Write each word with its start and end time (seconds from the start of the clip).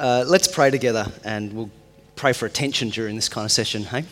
Uh, 0.00 0.24
let's 0.26 0.48
pray 0.48 0.70
together 0.70 1.06
and 1.24 1.52
we'll 1.52 1.70
pray 2.16 2.32
for 2.32 2.46
attention 2.46 2.88
during 2.88 3.16
this 3.16 3.28
kind 3.28 3.44
of 3.44 3.52
session, 3.52 3.82
hey? 3.82 4.02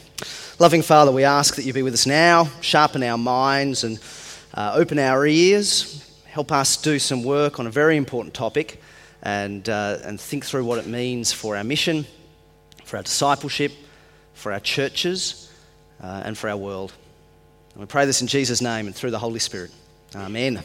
Loving 0.59 0.83
Father, 0.83 1.11
we 1.11 1.25
ask 1.25 1.57
that 1.57 1.65
you 1.65 1.73
be 1.73 1.81
with 1.81 1.95
us 1.95 2.07
now, 2.07 2.51
sharpen 2.61 3.03
our 3.03 3.17
minds 3.17 3.85
and 3.85 3.99
uh, 4.53 4.73
open 4.75 4.99
our 4.99 5.27
ears, 5.27 6.07
help 6.27 6.53
us 6.53 6.77
do 6.77 6.99
some 6.99 7.25
work 7.25 7.59
on 7.59 7.67
a 7.67 7.71
very 7.71 7.97
important 7.97 8.35
topic 8.35 8.83
and, 9.23 9.67
uh, 9.71 9.97
and 10.05 10.21
think 10.21 10.45
through 10.45 10.67
what 10.67 10.79
it 10.79 10.87
means 10.87 11.33
for 11.33 11.57
our 11.57 11.65
mission, 11.65 12.05
for 12.85 12.99
our 12.99 13.03
discipleship, 13.03 13.73
for 14.35 14.53
our 14.53 14.61
churches, 14.61 15.51
uh, 16.03 16.21
and 16.23 16.37
for 16.37 16.51
our 16.51 16.57
world. 16.59 16.93
And 17.73 17.81
we 17.81 17.87
pray 17.87 18.05
this 18.05 18.21
in 18.21 18.27
Jesus' 18.27 18.61
name 18.61 18.89
and 18.89 18.95
through 18.95 19.13
the 19.13 19.19
Holy 19.19 19.39
Spirit. 19.39 19.71
Amen. 20.15 20.63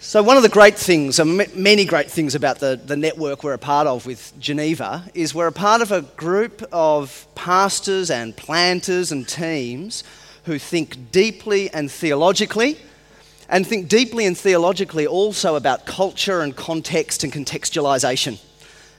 So, 0.00 0.22
one 0.22 0.36
of 0.36 0.44
the 0.44 0.48
great 0.48 0.76
things, 0.76 1.18
and 1.18 1.44
many 1.56 1.84
great 1.84 2.08
things 2.08 2.36
about 2.36 2.60
the, 2.60 2.80
the 2.82 2.96
network 2.96 3.42
we're 3.42 3.54
a 3.54 3.58
part 3.58 3.88
of 3.88 4.06
with 4.06 4.32
Geneva, 4.38 5.02
is 5.12 5.34
we're 5.34 5.48
a 5.48 5.52
part 5.52 5.82
of 5.82 5.90
a 5.90 6.02
group 6.02 6.62
of 6.70 7.26
pastors 7.34 8.08
and 8.08 8.36
planters 8.36 9.10
and 9.10 9.26
teams 9.26 10.04
who 10.44 10.56
think 10.56 11.10
deeply 11.10 11.68
and 11.70 11.90
theologically, 11.90 12.78
and 13.48 13.66
think 13.66 13.88
deeply 13.88 14.24
and 14.24 14.38
theologically 14.38 15.04
also 15.04 15.56
about 15.56 15.84
culture 15.84 16.42
and 16.42 16.54
context 16.54 17.24
and 17.24 17.32
contextualization. 17.32 18.40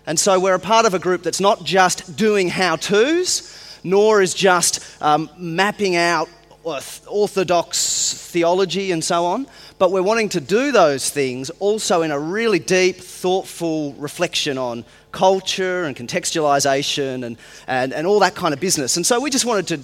And 0.06 0.20
so, 0.20 0.38
we're 0.38 0.56
a 0.56 0.60
part 0.60 0.86
of 0.86 0.94
a 0.94 1.00
group 1.00 1.24
that's 1.24 1.40
not 1.40 1.64
just 1.64 2.18
doing 2.18 2.50
how 2.50 2.76
to's, 2.76 3.80
nor 3.86 4.22
is 4.22 4.34
just 4.34 4.86
um, 5.02 5.30
mapping 5.38 5.96
out 5.96 6.28
orthodox 6.64 8.14
theology 8.32 8.92
and 8.92 9.04
so 9.04 9.26
on, 9.26 9.48
but 9.78 9.92
we're 9.92 10.04
wanting 10.04 10.30
to 10.30 10.42
do 10.42 10.72
those 10.72 11.10
things 11.10 11.50
also 11.60 12.02
in 12.02 12.12
a 12.12 12.20
really 12.20 12.60
deep, 12.60 12.98
thoughtful 12.98 13.94
reflection 13.94 14.58
on 14.58 14.84
culture 15.12 15.86
and 15.86 15.96
contextualization 15.96 17.24
and, 17.24 17.38
and, 17.68 17.94
and 17.94 18.06
all 18.06 18.20
that 18.20 18.36
kind 18.36 18.54
of 18.54 18.60
business. 18.60 18.98
And 18.98 19.06
so 19.06 19.20
we 19.20 19.30
just 19.30 19.46
wanted 19.46 19.68
to 19.68 19.80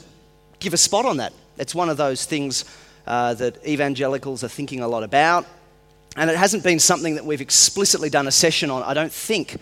give 0.60 0.74
a 0.74 0.78
spot 0.78 1.06
on 1.06 1.18
that. 1.18 1.34
It's 1.58 1.74
one 1.74 1.90
of 1.90 1.98
those 1.98 2.26
things 2.26 2.66
uh, 3.08 3.34
that 3.36 3.66
evangelicals 3.66 4.44
are 4.44 4.50
thinking 4.50 4.82
a 4.82 4.88
lot 4.88 5.04
about. 5.04 5.46
And 6.18 6.30
it 6.30 6.38
hasn't 6.38 6.64
been 6.64 6.80
something 6.80 7.16
that 7.16 7.26
we've 7.26 7.42
explicitly 7.42 8.10
done 8.10 8.28
a 8.28 8.32
session 8.32 8.70
on, 8.70 8.84
I 8.84 8.94
don't 8.94 9.12
think, 9.12 9.58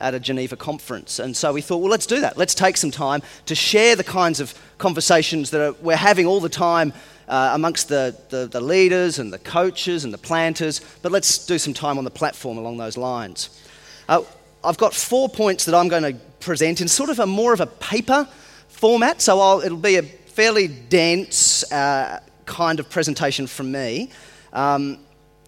at 0.00 0.14
a 0.14 0.20
Geneva 0.20 0.56
conference. 0.56 1.18
And 1.18 1.36
so 1.36 1.52
we 1.52 1.60
thought, 1.60 1.78
well, 1.78 1.90
let's 1.90 2.06
do 2.06 2.20
that. 2.20 2.36
Let's 2.36 2.54
take 2.54 2.76
some 2.76 2.90
time 2.90 3.22
to 3.46 3.54
share 3.54 3.96
the 3.96 4.04
kinds 4.04 4.40
of 4.40 4.54
conversations 4.78 5.50
that 5.50 5.60
are, 5.60 5.72
we're 5.82 5.96
having 5.96 6.26
all 6.26 6.40
the 6.40 6.48
time 6.48 6.92
uh, 7.28 7.52
amongst 7.54 7.88
the, 7.88 8.16
the, 8.30 8.46
the, 8.46 8.60
leaders 8.60 9.20
and 9.20 9.32
the 9.32 9.38
coaches 9.38 10.04
and 10.04 10.12
the 10.12 10.18
planters, 10.18 10.80
but 11.02 11.12
let's 11.12 11.46
do 11.46 11.58
some 11.58 11.72
time 11.72 11.96
on 11.96 12.02
the 12.02 12.10
platform 12.10 12.58
along 12.58 12.76
those 12.76 12.96
lines. 12.96 13.60
Uh, 14.08 14.22
I've 14.64 14.78
got 14.78 14.94
four 14.94 15.28
points 15.28 15.64
that 15.66 15.74
I'm 15.74 15.88
going 15.88 16.02
to 16.02 16.14
present 16.40 16.80
in 16.80 16.88
sort 16.88 17.08
of 17.08 17.20
a 17.20 17.26
more 17.26 17.52
of 17.52 17.60
a 17.60 17.66
paper 17.66 18.26
format, 18.68 19.22
so 19.22 19.38
I'll, 19.38 19.60
it'll 19.60 19.78
be 19.78 19.96
a 19.96 20.02
fairly 20.02 20.66
dense 20.66 21.70
uh, 21.70 22.20
kind 22.46 22.80
of 22.80 22.90
presentation 22.90 23.46
from 23.46 23.70
me. 23.70 24.10
Um, 24.52 24.98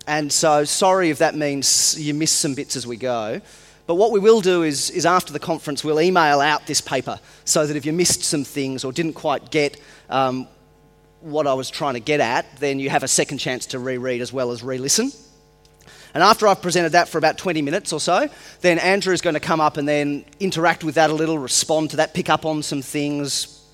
and 0.06 0.32
so, 0.32 0.64
sorry 0.64 1.10
if 1.10 1.18
that 1.18 1.34
means 1.34 1.98
you 1.98 2.14
miss 2.14 2.30
some 2.30 2.54
bits 2.54 2.76
as 2.76 2.86
we 2.86 2.96
go. 2.96 3.40
But 3.86 3.96
what 3.96 4.12
we 4.12 4.20
will 4.20 4.40
do 4.40 4.62
is, 4.62 4.90
is 4.90 5.04
after 5.04 5.32
the 5.32 5.40
conference, 5.40 5.82
we'll 5.82 6.00
email 6.00 6.40
out 6.40 6.66
this 6.66 6.80
paper 6.80 7.18
so 7.44 7.66
that 7.66 7.76
if 7.76 7.84
you 7.84 7.92
missed 7.92 8.22
some 8.22 8.44
things 8.44 8.84
or 8.84 8.92
didn't 8.92 9.14
quite 9.14 9.50
get 9.50 9.80
um, 10.08 10.46
what 11.20 11.46
I 11.46 11.54
was 11.54 11.70
trying 11.70 11.94
to 11.94 12.00
get 12.00 12.20
at, 12.20 12.46
then 12.58 12.78
you 12.78 12.90
have 12.90 13.02
a 13.02 13.08
second 13.08 13.38
chance 13.38 13.66
to 13.66 13.78
reread 13.78 14.20
as 14.20 14.32
well 14.32 14.52
as 14.52 14.62
re 14.62 14.78
listen. 14.78 15.10
And 16.14 16.22
after 16.22 16.46
I've 16.46 16.60
presented 16.60 16.92
that 16.92 17.08
for 17.08 17.18
about 17.18 17.38
20 17.38 17.62
minutes 17.62 17.92
or 17.92 17.98
so, 17.98 18.28
then 18.60 18.78
Andrew 18.78 19.14
is 19.14 19.22
going 19.22 19.34
to 19.34 19.40
come 19.40 19.60
up 19.60 19.78
and 19.78 19.88
then 19.88 20.24
interact 20.40 20.84
with 20.84 20.96
that 20.96 21.10
a 21.10 21.14
little, 21.14 21.38
respond 21.38 21.90
to 21.90 21.96
that, 21.96 22.12
pick 22.12 22.28
up 22.28 22.44
on 22.44 22.62
some 22.62 22.82
things, 22.82 23.64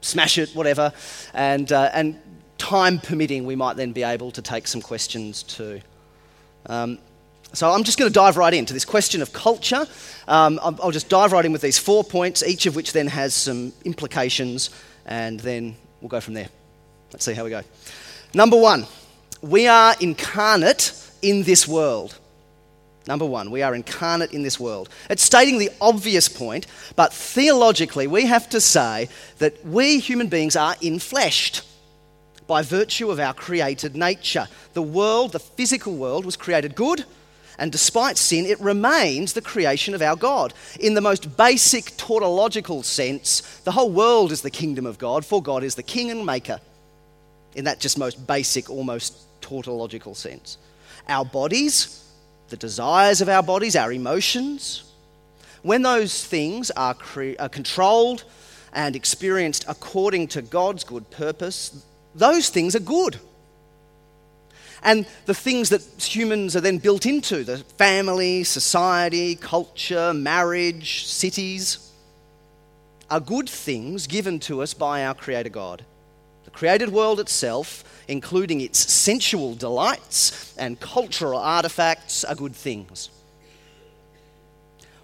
smash 0.00 0.38
it, 0.38 0.50
whatever. 0.50 0.92
And, 1.34 1.70
uh, 1.70 1.90
and 1.92 2.18
time 2.56 2.98
permitting, 2.98 3.44
we 3.44 3.56
might 3.56 3.76
then 3.76 3.92
be 3.92 4.02
able 4.02 4.30
to 4.32 4.42
take 4.42 4.66
some 4.66 4.80
questions 4.80 5.42
too. 5.42 5.82
Um, 6.64 6.98
so 7.52 7.70
I'm 7.70 7.84
just 7.84 7.98
going 7.98 8.10
to 8.10 8.14
dive 8.14 8.36
right 8.36 8.52
into 8.52 8.74
this 8.74 8.84
question 8.84 9.22
of 9.22 9.32
culture. 9.32 9.86
Um, 10.28 10.58
I'll, 10.62 10.90
just 10.90 11.08
dive 11.08 11.32
right 11.32 11.44
in 11.44 11.52
with 11.52 11.62
these 11.62 11.78
four 11.78 12.04
points, 12.04 12.42
each 12.42 12.66
of 12.66 12.76
which 12.76 12.92
then 12.92 13.06
has 13.06 13.34
some 13.34 13.72
implications, 13.84 14.70
and 15.06 15.40
then 15.40 15.76
we'll 16.00 16.08
go 16.08 16.20
from 16.20 16.34
there. 16.34 16.48
Let's 17.12 17.24
see 17.24 17.34
how 17.34 17.44
we 17.44 17.50
go. 17.50 17.62
Number 18.34 18.56
one, 18.56 18.86
we 19.40 19.68
are 19.68 19.94
incarnate 20.00 20.92
in 21.22 21.44
this 21.44 21.66
world. 21.66 22.18
Number 23.06 23.24
one, 23.24 23.52
we 23.52 23.62
are 23.62 23.74
incarnate 23.74 24.32
in 24.32 24.42
this 24.42 24.58
world. 24.58 24.88
It's 25.08 25.22
stating 25.22 25.58
the 25.58 25.70
obvious 25.80 26.28
point, 26.28 26.66
but 26.96 27.12
theologically, 27.12 28.08
we 28.08 28.26
have 28.26 28.48
to 28.50 28.60
say 28.60 29.08
that 29.38 29.64
we 29.64 30.00
human 30.00 30.26
beings 30.26 30.56
are 30.56 30.74
infleshed 30.76 31.64
by 32.48 32.62
virtue 32.62 33.10
of 33.10 33.20
our 33.20 33.32
created 33.32 33.96
nature. 33.96 34.48
The 34.74 34.82
world, 34.82 35.32
the 35.32 35.38
physical 35.38 35.94
world, 35.94 36.24
was 36.24 36.36
created 36.36 36.74
good, 36.74 37.04
and 37.58 37.72
despite 37.72 38.18
sin, 38.18 38.44
it 38.44 38.60
remains 38.60 39.32
the 39.32 39.40
creation 39.40 39.94
of 39.94 40.02
our 40.02 40.16
God. 40.16 40.52
In 40.78 40.94
the 40.94 41.00
most 41.00 41.36
basic 41.36 41.96
tautological 41.96 42.82
sense, 42.82 43.40
the 43.64 43.72
whole 43.72 43.90
world 43.90 44.32
is 44.32 44.42
the 44.42 44.50
kingdom 44.50 44.86
of 44.86 44.98
God, 44.98 45.24
for 45.24 45.42
God 45.42 45.64
is 45.64 45.74
the 45.74 45.82
king 45.82 46.10
and 46.10 46.26
maker. 46.26 46.60
In 47.54 47.64
that 47.64 47.80
just 47.80 47.98
most 47.98 48.26
basic, 48.26 48.68
almost 48.68 49.16
tautological 49.40 50.14
sense. 50.14 50.58
Our 51.08 51.24
bodies, 51.24 52.04
the 52.48 52.56
desires 52.56 53.20
of 53.20 53.28
our 53.28 53.42
bodies, 53.42 53.76
our 53.76 53.92
emotions, 53.92 54.84
when 55.62 55.82
those 55.82 56.24
things 56.24 56.70
are, 56.72 56.94
cre- 56.94 57.32
are 57.38 57.48
controlled 57.48 58.24
and 58.74 58.94
experienced 58.94 59.64
according 59.66 60.28
to 60.28 60.42
God's 60.42 60.84
good 60.84 61.10
purpose, 61.10 61.84
those 62.14 62.50
things 62.50 62.76
are 62.76 62.80
good 62.80 63.18
and 64.86 65.04
the 65.24 65.34
things 65.34 65.68
that 65.70 65.82
humans 66.00 66.54
are 66.54 66.60
then 66.60 66.78
built 66.78 67.06
into 67.06 67.42
the 67.42 67.58
family, 67.76 68.44
society, 68.44 69.34
culture, 69.34 70.14
marriage, 70.14 71.06
cities 71.06 71.90
are 73.10 73.18
good 73.18 73.48
things 73.48 74.06
given 74.06 74.38
to 74.38 74.62
us 74.62 74.74
by 74.74 75.04
our 75.04 75.12
Creator 75.12 75.48
God. 75.48 75.84
The 76.44 76.52
created 76.52 76.90
world 76.90 77.18
itself, 77.18 77.82
including 78.06 78.60
its 78.60 78.78
sensual 78.78 79.56
delights 79.56 80.56
and 80.56 80.78
cultural 80.78 81.40
artifacts, 81.40 82.22
are 82.22 82.36
good 82.36 82.54
things. 82.54 83.10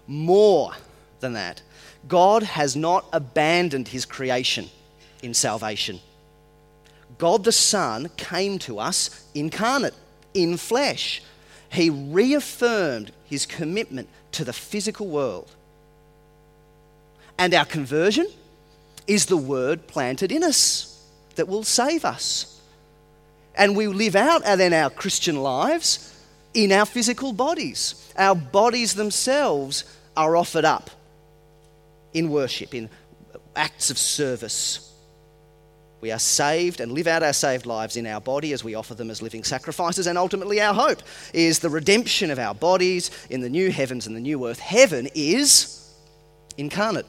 More 0.07 0.71
than 1.19 1.33
that, 1.33 1.61
God 2.07 2.43
has 2.43 2.77
not 2.77 3.05
abandoned 3.11 3.89
his 3.89 4.05
creation 4.05 4.69
in 5.21 5.33
salvation. 5.33 5.99
God 7.23 7.45
the 7.45 7.53
Son 7.53 8.09
came 8.17 8.59
to 8.59 8.79
us 8.79 9.25
incarnate, 9.33 9.93
in 10.33 10.57
flesh. 10.57 11.21
He 11.71 11.89
reaffirmed 11.89 13.13
his 13.23 13.45
commitment 13.45 14.09
to 14.33 14.43
the 14.43 14.51
physical 14.51 15.07
world. 15.07 15.49
And 17.37 17.53
our 17.53 17.63
conversion 17.63 18.27
is 19.07 19.27
the 19.27 19.37
word 19.37 19.87
planted 19.87 20.33
in 20.33 20.43
us 20.43 21.01
that 21.35 21.47
will 21.47 21.63
save 21.63 22.03
us. 22.03 22.59
And 23.55 23.77
we 23.77 23.87
live 23.87 24.17
out 24.17 24.43
then 24.43 24.73
our 24.73 24.89
Christian 24.89 25.37
lives 25.37 26.13
in 26.53 26.73
our 26.73 26.85
physical 26.85 27.31
bodies. 27.31 28.11
Our 28.17 28.35
bodies 28.35 28.95
themselves 28.95 29.85
are 30.17 30.35
offered 30.35 30.65
up 30.65 30.89
in 32.13 32.29
worship, 32.29 32.75
in 32.75 32.89
acts 33.55 33.89
of 33.89 33.97
service 33.97 34.92
we 36.03 36.11
are 36.11 36.19
saved 36.19 36.81
and 36.81 36.91
live 36.91 37.07
out 37.07 37.23
our 37.23 37.31
saved 37.31 37.65
lives 37.65 37.95
in 37.95 38.05
our 38.05 38.19
body 38.19 38.51
as 38.51 38.61
we 38.61 38.75
offer 38.75 38.93
them 38.93 39.09
as 39.09 39.21
living 39.21 39.41
sacrifices. 39.41 40.05
And 40.05 40.17
ultimately, 40.17 40.59
our 40.59 40.73
hope 40.73 41.01
is 41.33 41.59
the 41.59 41.69
redemption 41.69 42.29
of 42.29 42.37
our 42.37 42.53
bodies 42.53 43.09
in 43.29 43.39
the 43.39 43.49
new 43.49 43.71
heavens 43.71 44.05
and 44.05 44.13
the 44.13 44.19
new 44.19 44.45
earth. 44.45 44.59
Heaven 44.59 45.07
is 45.15 45.95
incarnate. 46.57 47.05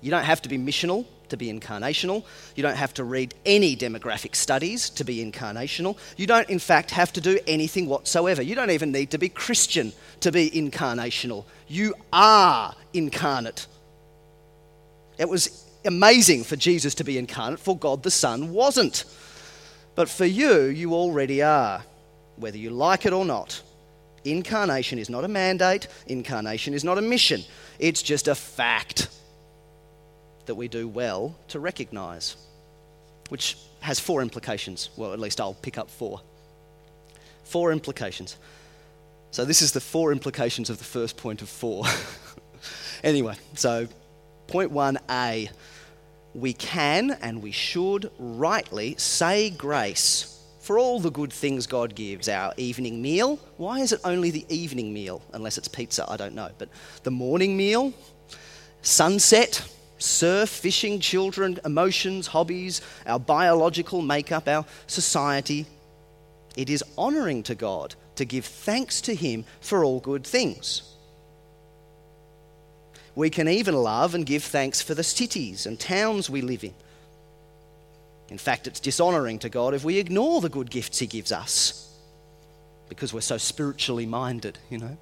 You 0.00 0.10
don't 0.10 0.24
have 0.24 0.42
to 0.42 0.48
be 0.48 0.58
missional 0.58 1.06
to 1.28 1.36
be 1.36 1.52
incarnational. 1.52 2.24
You 2.56 2.64
don't 2.64 2.76
have 2.76 2.94
to 2.94 3.04
read 3.04 3.32
any 3.46 3.76
demographic 3.76 4.34
studies 4.34 4.90
to 4.90 5.04
be 5.04 5.24
incarnational. 5.24 5.98
You 6.16 6.26
don't, 6.26 6.50
in 6.50 6.58
fact, 6.58 6.90
have 6.90 7.12
to 7.12 7.20
do 7.20 7.38
anything 7.46 7.86
whatsoever. 7.86 8.42
You 8.42 8.56
don't 8.56 8.72
even 8.72 8.90
need 8.90 9.12
to 9.12 9.18
be 9.18 9.28
Christian 9.28 9.92
to 10.18 10.32
be 10.32 10.50
incarnational. 10.50 11.44
You 11.68 11.94
are 12.12 12.74
incarnate. 12.92 13.68
It 15.16 15.28
was 15.28 15.69
amazing 15.84 16.44
for 16.44 16.56
Jesus 16.56 16.94
to 16.96 17.04
be 17.04 17.18
incarnate, 17.18 17.60
for 17.60 17.76
God 17.76 18.02
the 18.02 18.10
Son 18.10 18.52
wasn't. 18.52 19.04
But 19.94 20.08
for 20.08 20.24
you, 20.24 20.64
you 20.64 20.94
already 20.94 21.42
are, 21.42 21.82
whether 22.36 22.58
you 22.58 22.70
like 22.70 23.06
it 23.06 23.12
or 23.12 23.24
not. 23.24 23.62
Incarnation 24.24 24.98
is 24.98 25.08
not 25.08 25.24
a 25.24 25.28
mandate, 25.28 25.88
incarnation 26.06 26.74
is 26.74 26.84
not 26.84 26.98
a 26.98 27.02
mission. 27.02 27.42
It's 27.78 28.02
just 28.02 28.28
a 28.28 28.34
fact 28.34 29.08
that 30.46 30.54
we 30.54 30.68
do 30.68 30.86
well 30.86 31.36
to 31.48 31.60
recognize, 31.60 32.36
which 33.28 33.56
has 33.80 33.98
four 33.98 34.20
implications. 34.20 34.90
Well, 34.96 35.12
at 35.12 35.20
least 35.20 35.40
I'll 35.40 35.54
pick 35.54 35.78
up 35.78 35.90
four. 35.90 36.20
Four 37.44 37.72
implications. 37.72 38.36
So, 39.32 39.44
this 39.44 39.62
is 39.62 39.72
the 39.72 39.80
four 39.80 40.12
implications 40.12 40.70
of 40.70 40.78
the 40.78 40.84
first 40.84 41.16
point 41.16 41.40
of 41.40 41.48
four. 41.48 41.84
anyway, 43.04 43.36
so 43.54 43.86
point 44.50 44.72
1a 44.72 45.48
we 46.34 46.52
can 46.52 47.12
and 47.22 47.40
we 47.40 47.52
should 47.52 48.10
rightly 48.18 48.96
say 48.98 49.48
grace 49.48 50.40
for 50.60 50.76
all 50.76 50.98
the 50.98 51.10
good 51.10 51.32
things 51.32 51.68
God 51.68 51.94
gives. 51.94 52.28
Our 52.28 52.52
evening 52.56 53.00
meal, 53.00 53.38
why 53.56 53.78
is 53.78 53.92
it 53.92 54.00
only 54.04 54.30
the 54.30 54.44
evening 54.48 54.92
meal? 54.92 55.22
Unless 55.32 55.56
it's 55.56 55.68
pizza, 55.68 56.04
I 56.08 56.16
don't 56.16 56.34
know. 56.34 56.50
But 56.58 56.68
the 57.04 57.12
morning 57.12 57.56
meal, 57.56 57.92
sunset, 58.82 59.62
surf, 59.98 60.48
fishing, 60.48 60.98
children, 60.98 61.60
emotions, 61.64 62.26
hobbies, 62.26 62.80
our 63.06 63.20
biological 63.20 64.02
makeup, 64.02 64.48
our 64.48 64.64
society. 64.88 65.66
It 66.56 66.68
is 66.68 66.82
honouring 66.98 67.44
to 67.44 67.54
God 67.54 67.94
to 68.16 68.24
give 68.24 68.44
thanks 68.44 69.00
to 69.02 69.14
Him 69.14 69.44
for 69.60 69.84
all 69.84 70.00
good 70.00 70.26
things. 70.26 70.82
We 73.14 73.30
can 73.30 73.48
even 73.48 73.74
love 73.74 74.14
and 74.14 74.24
give 74.24 74.44
thanks 74.44 74.80
for 74.80 74.94
the 74.94 75.02
cities 75.02 75.66
and 75.66 75.78
towns 75.78 76.30
we 76.30 76.40
live 76.40 76.64
in. 76.64 76.74
In 78.28 78.38
fact, 78.38 78.66
it's 78.66 78.80
dishonoring 78.80 79.40
to 79.40 79.48
God 79.48 79.74
if 79.74 79.84
we 79.84 79.98
ignore 79.98 80.40
the 80.40 80.48
good 80.48 80.70
gifts 80.70 81.00
He 81.00 81.06
gives 81.06 81.32
us 81.32 81.88
because 82.88 83.12
we're 83.12 83.20
so 83.20 83.38
spiritually 83.38 84.06
minded, 84.06 84.58
you 84.68 84.78
know. 84.78 84.96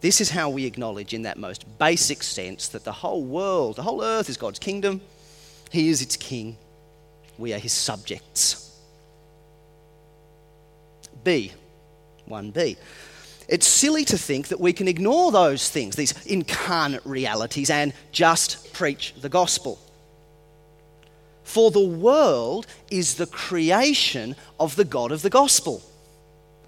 This 0.00 0.20
is 0.20 0.30
how 0.30 0.50
we 0.50 0.66
acknowledge, 0.66 1.14
in 1.14 1.22
that 1.22 1.38
most 1.38 1.64
basic 1.78 2.22
sense, 2.22 2.68
that 2.68 2.84
the 2.84 2.92
whole 2.92 3.22
world, 3.22 3.76
the 3.76 3.82
whole 3.82 4.02
earth 4.02 4.28
is 4.28 4.36
God's 4.36 4.58
kingdom. 4.58 5.00
He 5.70 5.88
is 5.88 6.02
its 6.02 6.16
king. 6.16 6.56
We 7.38 7.54
are 7.54 7.58
His 7.58 7.72
subjects. 7.72 8.76
B, 11.24 11.52
1b. 12.28 12.76
It's 13.52 13.66
silly 13.66 14.06
to 14.06 14.16
think 14.16 14.48
that 14.48 14.60
we 14.60 14.72
can 14.72 14.88
ignore 14.88 15.30
those 15.30 15.68
things, 15.68 15.94
these 15.94 16.14
incarnate 16.24 17.04
realities, 17.04 17.68
and 17.68 17.92
just 18.10 18.72
preach 18.72 19.12
the 19.20 19.28
gospel. 19.28 19.78
For 21.44 21.70
the 21.70 21.86
world 21.86 22.66
is 22.90 23.16
the 23.16 23.26
creation 23.26 24.36
of 24.58 24.74
the 24.76 24.86
God 24.86 25.12
of 25.12 25.20
the 25.20 25.28
gospel. 25.28 25.82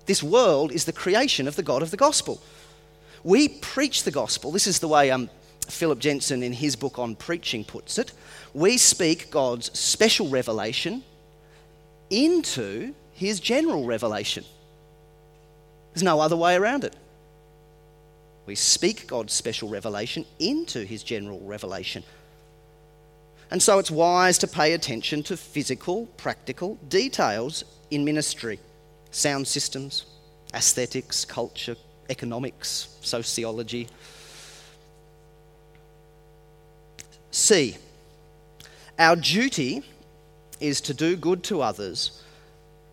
This 0.05 0.23
world 0.23 0.73
is 0.73 0.85
the 0.85 0.93
creation 0.93 1.49
of 1.49 1.57
the 1.57 1.63
God 1.63 1.81
of 1.81 1.91
the 1.91 1.97
gospel. 1.97 2.43
We 3.23 3.49
preach 3.49 4.03
the 4.03 4.11
gospel. 4.11 4.53
This 4.53 4.67
is 4.67 4.81
the 4.81 4.89
way 4.89 5.11
um, 5.11 5.31
Phillip 5.67 6.01
Jensen, 6.01 6.43
in 6.43 6.53
his 6.53 6.77
book 6.77 6.99
on 6.99 7.17
preaching, 7.17 7.65
puts 7.65 7.97
it. 7.97 8.13
We 8.53 8.77
speak 8.77 9.31
God's 9.31 9.73
special 9.79 10.29
revelation 10.29 11.03
into 12.11 12.93
his 13.15 13.41
general 13.41 13.87
revelation. 13.87 14.45
There's 15.95 16.03
no 16.03 16.21
other 16.21 16.37
way 16.37 16.57
around 16.57 16.83
it. 16.83 16.97
We 18.47 18.57
speak 18.57 19.07
God's 19.07 19.33
special 19.33 19.69
revelation 19.69 20.27
into 20.39 20.85
his 20.85 21.03
general 21.03 21.41
revelation. 21.41 22.03
And 23.51 23.63
so 23.63 23.79
it's 23.79 23.91
wise 23.91 24.37
to 24.39 24.49
pay 24.49 24.73
attention 24.73 25.23
to 25.25 25.37
physical, 25.37 26.07
practical 26.17 26.75
details 26.89 27.65
in 27.91 28.05
ministry 28.05 28.59
sound 29.13 29.47
systems, 29.47 30.07
aesthetics, 30.53 31.25
culture, 31.25 31.77
economics, 32.11 32.97
sociology. 33.01 33.87
C. 37.31 37.77
Our 38.99 39.15
duty 39.15 39.85
is 40.59 40.81
to 40.83 40.95
do 40.95 41.15
good 41.17 41.45
to 41.45 41.63
others 41.63 42.24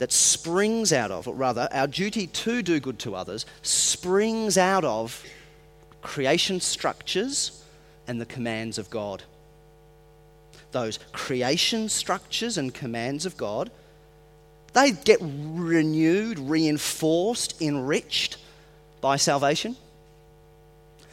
that 0.01 0.11
springs 0.11 0.91
out 0.91 1.11
of, 1.11 1.27
or 1.27 1.35
rather, 1.35 1.69
our 1.71 1.85
duty 1.85 2.25
to 2.25 2.63
do 2.63 2.79
good 2.79 2.97
to 2.97 3.13
others 3.13 3.45
springs 3.61 4.57
out 4.57 4.83
of 4.83 5.23
creation 6.01 6.59
structures 6.59 7.63
and 8.07 8.19
the 8.19 8.25
commands 8.25 8.79
of 8.79 8.89
God. 8.89 9.21
Those 10.71 10.97
creation 11.11 11.87
structures 11.87 12.57
and 12.57 12.73
commands 12.73 13.27
of 13.27 13.37
God, 13.37 13.69
they 14.73 14.89
get 14.89 15.19
renewed, 15.21 16.39
reinforced, 16.39 17.61
enriched 17.61 18.37
by 19.01 19.17
salvation 19.17 19.75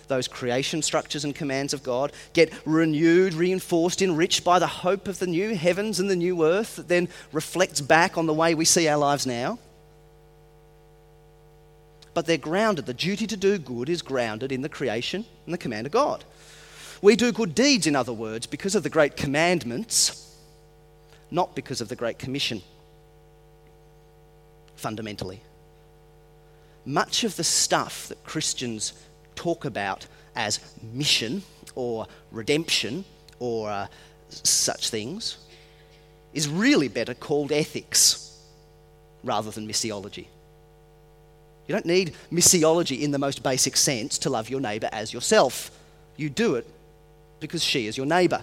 those 0.08 0.28
creation 0.28 0.82
structures 0.82 1.24
and 1.24 1.34
commands 1.34 1.72
of 1.72 1.82
God, 1.82 2.12
get 2.32 2.52
renewed, 2.64 3.34
reinforced, 3.34 4.02
enriched 4.02 4.44
by 4.44 4.58
the 4.58 4.66
hope 4.66 5.08
of 5.08 5.18
the 5.18 5.26
new 5.26 5.54
heavens 5.54 6.00
and 6.00 6.10
the 6.10 6.16
new 6.16 6.44
earth 6.44 6.76
that 6.76 6.88
then 6.88 7.08
reflects 7.32 7.80
back 7.80 8.18
on 8.18 8.26
the 8.26 8.34
way 8.34 8.54
we 8.54 8.64
see 8.64 8.88
our 8.88 8.98
lives 8.98 9.26
now. 9.26 9.58
But 12.14 12.26
they're 12.26 12.36
grounded. 12.36 12.86
The 12.86 12.94
duty 12.94 13.26
to 13.28 13.36
do 13.36 13.58
good 13.58 13.88
is 13.88 14.02
grounded 14.02 14.50
in 14.50 14.62
the 14.62 14.68
creation 14.68 15.24
and 15.44 15.54
the 15.54 15.58
command 15.58 15.86
of 15.86 15.92
God. 15.92 16.24
We 17.00 17.14
do 17.14 17.30
good 17.30 17.54
deeds, 17.54 17.86
in 17.86 17.94
other 17.94 18.12
words, 18.12 18.46
because 18.46 18.74
of 18.74 18.82
the 18.82 18.90
great 18.90 19.16
commandments, 19.16 20.36
not 21.30 21.54
because 21.54 21.80
of 21.80 21.88
the 21.88 21.96
great 21.96 22.18
commission, 22.18 22.62
fundamentally. 24.74 25.40
Much 26.84 27.22
of 27.22 27.36
the 27.36 27.44
stuff 27.44 28.08
that 28.08 28.24
Christians 28.24 28.94
talk 29.38 29.64
about 29.64 30.06
as 30.34 30.58
mission 30.92 31.42
or 31.76 32.06
redemption 32.32 33.04
or 33.38 33.70
uh, 33.70 33.86
such 34.28 34.90
things 34.90 35.38
is 36.34 36.48
really 36.48 36.88
better 36.88 37.14
called 37.14 37.52
ethics 37.52 38.36
rather 39.22 39.50
than 39.52 39.66
missiology. 39.66 40.26
You 41.68 41.74
don't 41.74 41.86
need 41.86 42.14
missiology 42.32 43.00
in 43.00 43.12
the 43.12 43.18
most 43.18 43.42
basic 43.42 43.76
sense 43.76 44.18
to 44.18 44.30
love 44.30 44.50
your 44.50 44.60
neighbour 44.60 44.88
as 44.90 45.12
yourself. 45.12 45.70
You 46.16 46.30
do 46.30 46.56
it 46.56 46.66
because 47.38 47.62
she 47.62 47.86
is 47.86 47.96
your 47.96 48.06
neighbour. 48.06 48.42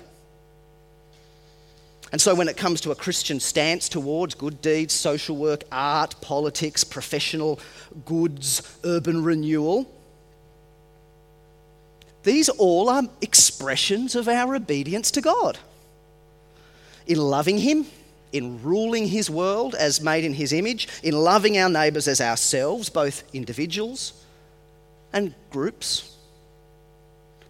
And 2.11 2.21
so, 2.21 2.33
when 2.35 2.47
it 2.47 2.55
comes 2.55 2.79
to 2.81 2.91
a 2.91 2.95
Christian 2.95 3.39
stance 3.39 3.89
towards 3.89 4.35
good 4.35 4.61
deeds, 4.61 4.93
social 4.93 5.35
work, 5.35 5.63
art, 5.71 6.15
politics, 6.21 6.83
professional 6.83 7.59
goods, 8.05 8.61
urban 8.85 9.23
renewal, 9.23 9.91
these 12.25 12.49
all 12.49 12.89
are 12.89 13.03
expressions 13.21 14.15
of 14.15 14.27
our 14.27 14.55
obedience 14.55 15.11
to 15.11 15.21
God. 15.21 15.57
In 17.07 17.17
loving 17.17 17.59
Him, 17.59 17.85
in 18.33 18.61
ruling 18.61 19.07
His 19.07 19.29
world 19.29 19.75
as 19.75 20.01
made 20.01 20.25
in 20.25 20.33
His 20.33 20.51
image, 20.51 20.89
in 21.03 21.13
loving 21.13 21.57
our 21.57 21.69
neighbours 21.69 22.07
as 22.07 22.19
ourselves, 22.19 22.89
both 22.89 23.23
individuals 23.33 24.21
and 25.13 25.33
groups, 25.51 26.15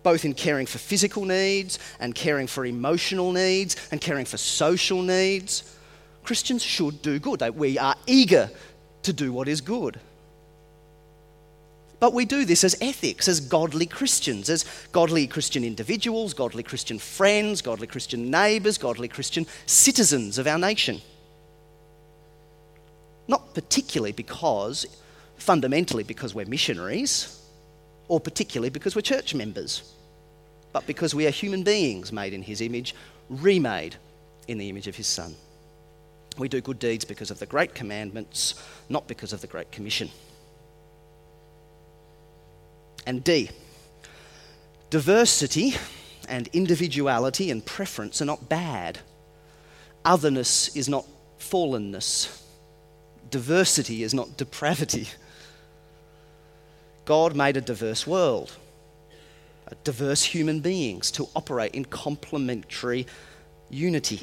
both 0.03 0.25
in 0.25 0.35
caring 0.35 0.67
for 0.67 0.77
physical 0.77 1.25
needs 1.25 1.79
and 1.99 2.13
caring 2.13 2.45
for 2.45 2.65
emotional 2.65 3.31
needs 3.31 3.75
and 3.91 3.99
caring 3.99 4.25
for 4.25 4.37
social 4.37 5.01
needs. 5.01 5.75
Christians 6.23 6.61
should 6.61 7.01
do 7.01 7.17
good. 7.17 7.41
We 7.55 7.79
are 7.79 7.95
eager 8.05 8.51
to 9.03 9.13
do 9.13 9.31
what 9.31 9.47
is 9.47 9.61
good. 9.61 9.99
But 11.99 12.13
we 12.13 12.25
do 12.25 12.45
this 12.45 12.63
as 12.63 12.75
ethics, 12.81 13.27
as 13.27 13.39
godly 13.39 13.85
Christians, 13.85 14.49
as 14.49 14.65
godly 14.91 15.27
Christian 15.27 15.63
individuals, 15.63 16.33
godly 16.33 16.63
Christian 16.63 16.99
friends, 16.99 17.61
godly 17.61 17.87
Christian 17.87 18.29
neighbours, 18.29 18.77
godly 18.77 19.07
Christian 19.07 19.45
citizens 19.65 20.37
of 20.37 20.47
our 20.47 20.59
nation. 20.59 21.01
Not 23.27 23.53
particularly 23.53 24.11
because, 24.11 24.85
fundamentally, 25.37 26.03
because 26.03 26.35
we're 26.35 26.45
missionaries, 26.45 27.41
or 28.07 28.19
particularly 28.19 28.69
because 28.69 28.95
we're 28.95 29.01
church 29.01 29.33
members, 29.33 29.93
but 30.73 30.85
because 30.85 31.15
we 31.15 31.25
are 31.25 31.31
human 31.31 31.63
beings 31.63 32.11
made 32.11 32.33
in 32.33 32.41
His 32.41 32.61
image, 32.61 32.93
remade 33.29 33.95
in 34.47 34.57
the 34.57 34.69
image 34.69 34.87
of 34.87 34.95
His 34.95 35.07
Son. 35.07 35.33
We 36.37 36.49
do 36.49 36.59
good 36.59 36.79
deeds 36.79 37.05
because 37.05 37.31
of 37.31 37.39
the 37.39 37.45
great 37.45 37.73
commandments, 37.73 38.55
not 38.89 39.07
because 39.07 39.31
of 39.31 39.39
the 39.39 39.47
great 39.47 39.71
commission. 39.71 40.09
And 43.05 43.23
D, 43.23 43.49
diversity 44.89 45.75
and 46.27 46.47
individuality 46.53 47.51
and 47.51 47.65
preference 47.65 48.21
are 48.21 48.25
not 48.25 48.49
bad. 48.49 48.99
Otherness 50.03 50.75
is 50.75 50.89
not 50.89 51.05
fallenness. 51.39 52.41
Diversity 53.29 54.03
is 54.03 54.13
not 54.13 54.37
depravity. 54.37 55.07
God 57.05 57.35
made 57.35 57.57
a 57.57 57.61
diverse 57.61 58.07
world, 58.07 58.55
diverse 59.83 60.23
human 60.23 60.59
beings 60.59 61.11
to 61.11 61.27
operate 61.35 61.75
in 61.75 61.85
complementary 61.85 63.05
unity. 63.69 64.21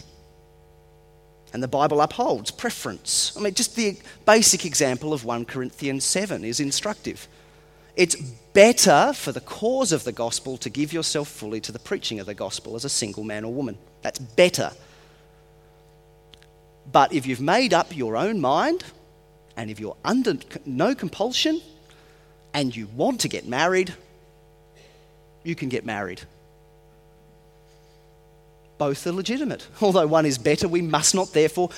And 1.52 1.62
the 1.62 1.68
Bible 1.68 2.00
upholds 2.00 2.50
preference. 2.50 3.36
I 3.36 3.40
mean, 3.40 3.54
just 3.54 3.76
the 3.76 3.96
basic 4.24 4.64
example 4.64 5.12
of 5.12 5.24
1 5.24 5.44
Corinthians 5.44 6.04
7 6.04 6.44
is 6.44 6.60
instructive. 6.60 7.28
It's 7.96 8.16
better 8.16 9.12
for 9.14 9.32
the 9.32 9.40
cause 9.40 9.92
of 9.92 10.04
the 10.04 10.12
gospel 10.12 10.56
to 10.58 10.70
give 10.70 10.92
yourself 10.92 11.28
fully 11.28 11.60
to 11.60 11.72
the 11.72 11.78
preaching 11.78 12.20
of 12.20 12.26
the 12.26 12.34
gospel 12.34 12.76
as 12.76 12.84
a 12.84 12.88
single 12.88 13.24
man 13.24 13.44
or 13.44 13.52
woman. 13.52 13.78
That's 14.02 14.18
better. 14.18 14.72
But 16.90 17.12
if 17.12 17.26
you've 17.26 17.40
made 17.40 17.72
up 17.74 17.96
your 17.96 18.16
own 18.16 18.40
mind 18.40 18.84
And 19.56 19.70
if 19.70 19.78
you're 19.78 19.96
under 20.04 20.36
no 20.64 20.94
compulsion 20.94 21.60
and 22.54 22.74
you 22.74 22.86
want 22.88 23.20
to 23.20 23.28
get 23.28 23.46
married, 23.46 23.94
you 25.44 25.54
can 25.54 25.68
get 25.68 25.84
married. 25.84 26.22
Both 28.78 29.06
are 29.06 29.12
legitimate. 29.12 29.66
Although 29.80 30.06
one 30.06 30.26
is 30.26 30.38
better, 30.38 30.68
we 30.68 30.82
must 30.82 31.14
not 31.14 31.32
therefore 31.32 31.70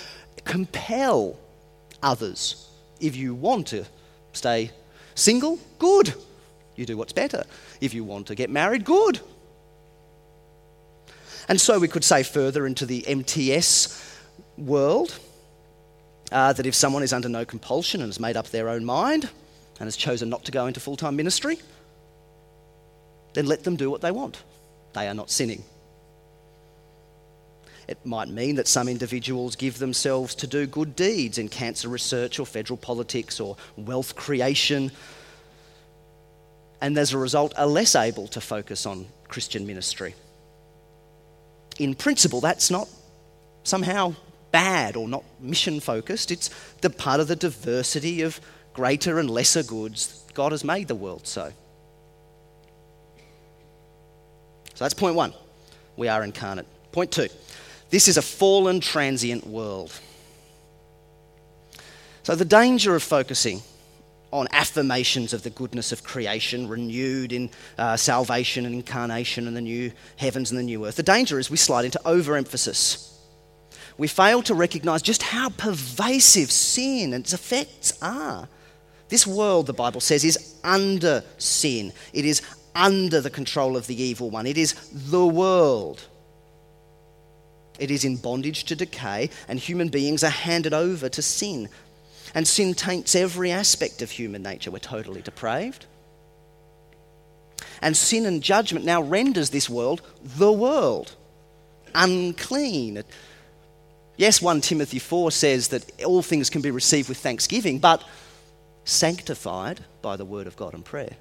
compel 0.44 1.37
others. 2.02 2.68
If 3.00 3.16
you 3.16 3.35
want 3.35 3.68
to 3.68 3.85
stay 4.33 4.71
single, 5.14 5.59
good. 5.78 6.14
You 6.76 6.87
do 6.87 6.97
what's 6.97 7.12
better. 7.12 7.44
If 7.80 7.94
you 7.94 8.04
want 8.04 8.26
to 8.28 8.35
get 8.35 8.50
married, 8.50 8.85
good. 8.85 9.21
And 11.49 11.61
so 11.61 11.78
we 11.78 11.88
could 11.88 12.04
say 12.04 12.23
further 12.23 12.66
into 12.66 12.87
the 12.87 13.04
MTS 13.06 14.18
world 14.56 15.18
uh, 16.33 16.52
that 16.52 16.66
if 16.66 16.75
someone 16.75 17.02
is 17.02 17.12
under 17.12 17.28
no 17.28 17.44
compulsion 17.44 18.00
and 18.00 18.09
has 18.09 18.18
made 18.18 18.37
up 18.37 18.49
their 18.49 18.68
own 18.68 18.85
mind 18.85 19.28
and 19.78 19.87
has 19.87 19.97
chosen 19.97 20.28
not 20.28 20.44
to 20.44 20.52
go 20.52 20.66
into 20.66 20.80
full 20.80 20.97
time 20.97 21.16
ministry, 21.16 21.59
then 23.35 23.47
let 23.47 23.64
them 23.64 23.76
do 23.76 23.90
what 23.90 24.00
they 24.00 24.11
want. 24.11 24.42
They 24.94 25.09
are 25.09 25.14
not 25.14 25.30
sinning. 25.30 25.64
It 27.87 28.05
might 28.05 28.29
mean 28.29 28.57
that 28.57 28.69
some 28.69 28.88
individuals 28.88 29.57
give 29.57 29.79
themselves 29.79 30.35
to 30.37 30.47
do 30.47 30.67
good 30.67 30.97
deeds 30.97 31.38
in 31.38 31.49
cancer 31.49 31.88
research 31.88 32.41
or 32.41 32.47
federal 32.47 32.76
politics 32.76 33.41
or 33.41 33.57
wealth 33.76 34.17
creation, 34.17 34.91
and 36.81 36.97
as 36.99 37.12
a 37.12 37.19
result 37.19 37.55
are 37.57 37.67
less 37.67 37.95
able 37.95 38.26
to 38.29 38.41
focus 38.41 38.87
on 38.87 39.07
Christian 39.29 39.67
ministry. 39.67 40.14
In 41.79 41.95
principle, 41.95 42.41
that's 42.41 42.71
not 42.71 42.88
somehow 43.64 44.14
bad 44.53 44.97
or 44.97 45.09
not 45.09 45.25
mission 45.41 45.81
focused. 45.81 46.31
It's 46.31 46.50
the 46.81 46.91
part 46.91 47.21
of 47.21 47.26
the 47.26 47.37
diversity 47.37 48.23
of 48.23 48.41
greater 48.73 49.19
and 49.19 49.29
lesser 49.29 49.62
goods. 49.62 50.25
God 50.35 50.53
has 50.53 50.62
made 50.62 50.88
the 50.88 50.95
world 50.95 51.26
so. 51.26 51.53
So 54.75 54.85
that's 54.85 54.95
point 54.95 55.14
one. 55.14 55.33
We 55.97 56.09
are 56.09 56.23
incarnate. 56.23 56.67
Point 56.93 57.12
two. 57.12 57.29
This 57.95 58.09
is 58.09 58.17
a 58.17 58.23
fallen, 58.23 58.81
transient 58.81 59.47
world. 59.47 59.93
So 62.25 62.35
the 62.35 62.45
danger 62.45 62.97
of 62.97 63.05
focusing 63.05 63.63
on 64.33 64.49
affirmations 64.51 65.33
of 65.33 65.45
the 65.45 65.51
goodness 65.51 65.93
of 65.93 66.03
creation, 66.03 66.67
renewed 66.67 67.33
in 67.33 67.51
uh, 67.79 67.97
salvation 67.97 68.67
and 68.67 68.75
incarnation 68.75 69.47
and 69.47 69.57
the 69.57 69.61
new 69.61 69.93
heavens 70.17 70.51
and 70.51 70.59
the 70.59 70.65
new 70.65 70.85
earth. 70.85 70.97
The 70.97 71.05
danger 71.05 71.39
is 71.39 71.53
we 71.53 71.57
slide 71.57 71.85
into 71.85 72.01
overemphasis. 72.05 73.17
We 73.97 74.09
fail 74.09 74.43
to 74.43 74.55
recognize 74.57 75.01
just 75.01 75.23
how 75.23 75.51
pervasive 75.51 76.51
sin 76.51 77.15
and 77.15 77.23
its 77.23 77.33
effects 77.33 77.97
are. 78.03 78.49
This 79.09 79.25
world, 79.25 79.69
the 79.69 79.73
Bible 79.73 80.01
says, 80.01 80.25
is 80.25 80.57
under 80.65 81.23
sin. 81.39 81.93
It 82.13 82.25
is 82.25 82.43
under 82.75 83.21
the 83.21 83.31
control 83.31 83.77
of 83.77 83.87
the 83.87 84.03
evil 84.03 84.31
one. 84.31 84.49
It 84.49 84.59
is 84.59 84.75
the 84.91 85.25
world. 85.25 86.09
It 87.78 87.90
is 87.90 88.04
in 88.04 88.16
bondage 88.16 88.64
to 88.64 88.76
decay, 88.76 89.31
and 89.49 89.59
human 89.59 89.88
beings 89.88 90.23
are 90.23 90.31
handed 90.31 90.73
over 90.73 91.09
to 91.09 91.23
sin. 91.23 91.69
And 92.35 92.47
sin 92.47 92.75
taints 92.75 93.14
every 93.14 93.50
aspect 93.50 94.02
of 94.02 94.11
human 94.11 94.43
nature. 94.43 94.71
We're 94.71 94.78
totally 94.78 95.23
depraved. 95.23 95.87
And 97.83 97.97
sin 97.97 98.26
and 98.26 98.43
judgment 98.43 98.85
now 98.85 99.02
renders 99.02 99.50
this 99.50 99.69
world 99.69 100.02
the 100.23 100.52
world, 100.52 101.14
unclean. 101.95 103.02
Yes, 104.16 104.40
1 104.40 104.61
Timothy 104.61 104.99
4 104.99 105.31
says 105.33 105.69
that 105.69 106.02
all 106.04 106.23
things 106.23 106.50
can 106.50 106.62
be 106.62 106.71
received 106.71 107.09
with 107.09 107.19
thanksgiving, 107.19 107.78
but 107.78 108.02
sanctified 108.85 109.81
by 110.02 110.16
the 110.16 110.25
word 110.25 110.47
of 110.47 110.57
God 110.57 110.75
and 110.75 110.85
prayer. 110.85 111.16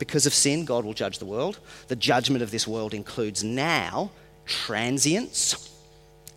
Because 0.00 0.24
of 0.24 0.32
sin, 0.32 0.64
God 0.64 0.86
will 0.86 0.94
judge 0.94 1.18
the 1.18 1.26
world. 1.26 1.60
The 1.88 1.94
judgment 1.94 2.42
of 2.42 2.50
this 2.50 2.66
world 2.66 2.94
includes 2.94 3.44
now 3.44 4.10
transience 4.46 5.70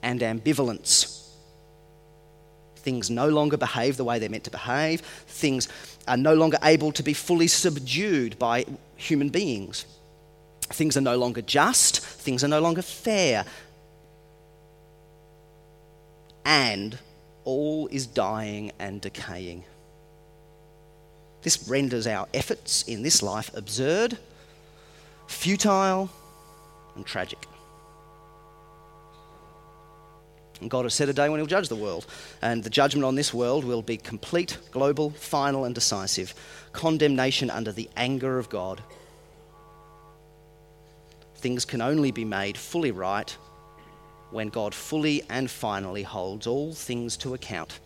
and 0.03 0.19
ambivalence. 0.19 1.29
Things 2.75 3.09
no 3.09 3.29
longer 3.29 3.55
behave 3.55 3.95
the 3.95 4.03
way 4.03 4.19
they're 4.19 4.29
meant 4.29 4.43
to 4.43 4.51
behave. 4.51 4.99
Things 4.99 5.69
are 6.09 6.17
no 6.17 6.33
longer 6.33 6.57
able 6.61 6.91
to 6.91 7.01
be 7.01 7.13
fully 7.13 7.47
subdued 7.47 8.37
by 8.37 8.65
human 8.97 9.29
beings. 9.29 9.85
Things 10.63 10.97
are 10.97 11.01
no 11.01 11.15
longer 11.15 11.41
just. 11.41 11.99
Things 12.01 12.43
are 12.43 12.49
no 12.49 12.59
longer 12.59 12.81
fair. 12.81 13.45
And 16.43 16.97
all 17.45 17.87
is 17.87 18.05
dying 18.07 18.73
and 18.77 18.99
decaying. 18.99 19.63
This 21.43 21.67
renders 21.67 22.07
our 22.07 22.27
efforts 22.33 22.83
in 22.83 23.03
this 23.03 23.21
life 23.21 23.51
absurd, 23.53 24.17
futile, 25.27 26.09
and 26.95 27.05
tragic. 27.05 27.45
And 30.61 30.71
God 30.71 30.85
has 30.85 30.93
set 30.93 31.09
a 31.09 31.13
day 31.13 31.27
when 31.27 31.39
He'll 31.39 31.45
judge 31.45 31.67
the 31.67 31.75
world. 31.75 32.05
And 32.41 32.63
the 32.63 32.69
judgment 32.69 33.03
on 33.03 33.15
this 33.15 33.33
world 33.33 33.65
will 33.65 33.81
be 33.81 33.97
complete, 33.97 34.57
global, 34.71 35.09
final, 35.09 35.65
and 35.65 35.75
decisive. 35.75 36.33
Condemnation 36.71 37.49
under 37.49 37.73
the 37.73 37.89
anger 37.97 38.39
of 38.39 38.49
God. 38.49 38.81
Things 41.35 41.65
can 41.65 41.81
only 41.81 42.11
be 42.11 42.23
made 42.23 42.57
fully 42.57 42.91
right 42.91 43.29
when 44.31 44.47
God 44.47 44.73
fully 44.73 45.23
and 45.29 45.51
finally 45.51 46.03
holds 46.03 46.47
all 46.47 46.73
things 46.73 47.17
to 47.17 47.33
account 47.33 47.81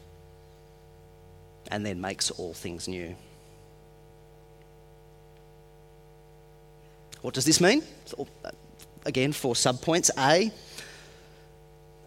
and 1.69 1.83
then 1.83 1.99
makes 1.99 2.29
all 2.29 2.53
things 2.53 2.87
new. 2.87 3.15
What 7.27 7.33
does 7.33 7.43
this 7.43 7.59
mean? 7.59 7.83
Uh, 8.17 8.23
again, 9.05 9.33
four 9.33 9.53
subpoints. 9.53 10.09
A, 10.17 10.49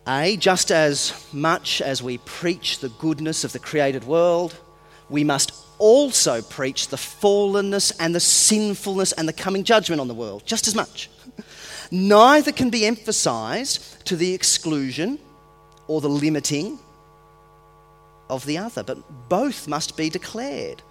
a, 0.08 0.38
just 0.38 0.72
as 0.72 1.12
much 1.30 1.82
as 1.82 2.02
we 2.02 2.16
preach 2.16 2.78
the 2.78 2.88
goodness 2.88 3.44
of 3.44 3.52
the 3.52 3.58
created 3.58 4.04
world, 4.04 4.58
we 5.10 5.22
must 5.22 5.52
also 5.76 6.40
preach 6.40 6.88
the 6.88 6.96
fallenness 6.96 7.92
and 8.00 8.14
the 8.14 8.20
sinfulness 8.20 9.12
and 9.12 9.28
the 9.28 9.34
coming 9.34 9.62
judgment 9.62 10.00
on 10.00 10.08
the 10.08 10.14
world, 10.14 10.44
just 10.46 10.66
as 10.66 10.74
much. 10.74 11.10
Neither 11.90 12.50
can 12.50 12.70
be 12.70 12.86
emphasized 12.86 14.06
to 14.06 14.16
the 14.16 14.32
exclusion 14.32 15.18
or 15.86 16.00
the 16.00 16.08
limiting 16.08 16.78
of 18.30 18.46
the 18.46 18.56
other, 18.56 18.82
but 18.82 19.28
both 19.28 19.68
must 19.68 19.98
be 19.98 20.08
declared. 20.08 20.82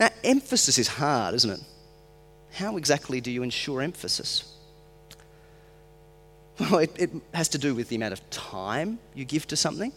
Now, 0.00 0.08
emphasis 0.24 0.78
is 0.78 0.88
hard, 0.88 1.34
isn't 1.34 1.50
it? 1.50 1.60
How 2.52 2.78
exactly 2.78 3.20
do 3.20 3.30
you 3.30 3.42
ensure 3.42 3.82
emphasis? 3.82 4.56
Well, 6.58 6.78
it, 6.78 6.98
it, 6.98 7.10
has 7.32 7.48
to 7.50 7.58
do 7.58 7.74
with 7.74 7.88
the 7.88 7.96
amount 7.96 8.14
of 8.14 8.30
time 8.30 8.98
you 9.14 9.24
give 9.24 9.46
to 9.48 9.56
something. 9.56 9.92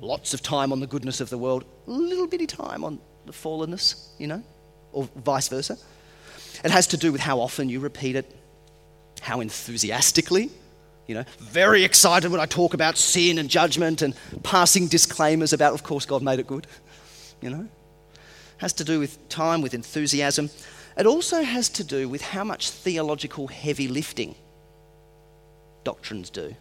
Lots 0.00 0.34
of 0.34 0.42
time 0.42 0.72
on 0.72 0.80
the 0.80 0.86
goodness 0.86 1.20
of 1.20 1.30
the 1.30 1.38
world, 1.38 1.64
a 1.86 1.90
little 1.90 2.26
bitty 2.26 2.46
time 2.46 2.84
on 2.84 2.98
the 3.24 3.32
fallenness, 3.32 4.08
you 4.18 4.26
know, 4.26 4.42
or 4.92 5.08
vice 5.16 5.48
versa. 5.48 5.78
It 6.64 6.70
has 6.70 6.86
to 6.88 6.96
do 6.96 7.12
with 7.12 7.20
how 7.20 7.40
often 7.40 7.68
you 7.68 7.80
repeat 7.80 8.16
it, 8.16 8.30
how 9.20 9.40
enthusiastically, 9.40 10.50
you 11.06 11.14
know, 11.14 11.24
very 11.38 11.84
excited 11.84 12.30
when 12.30 12.40
I 12.40 12.46
talk 12.46 12.74
about 12.74 12.98
sin 12.98 13.38
and 13.38 13.48
judgment 13.48 14.02
and 14.02 14.14
passing 14.42 14.88
disclaimers 14.88 15.52
about, 15.52 15.72
of 15.72 15.82
course, 15.82 16.04
God 16.04 16.22
made 16.22 16.40
it 16.40 16.46
good, 16.46 16.66
you 17.40 17.50
know 17.50 17.68
has 18.58 18.72
to 18.74 18.84
do 18.84 18.98
with 18.98 19.28
time, 19.28 19.60
with 19.60 19.74
enthusiasm. 19.74 20.50
It 20.96 21.06
also 21.06 21.42
has 21.42 21.68
to 21.70 21.84
do 21.84 22.08
with 22.08 22.22
how 22.22 22.44
much 22.44 22.70
theological 22.70 23.48
heavy 23.48 23.88
lifting 23.88 24.34
doctrines 25.84 26.30
do. 26.30 26.54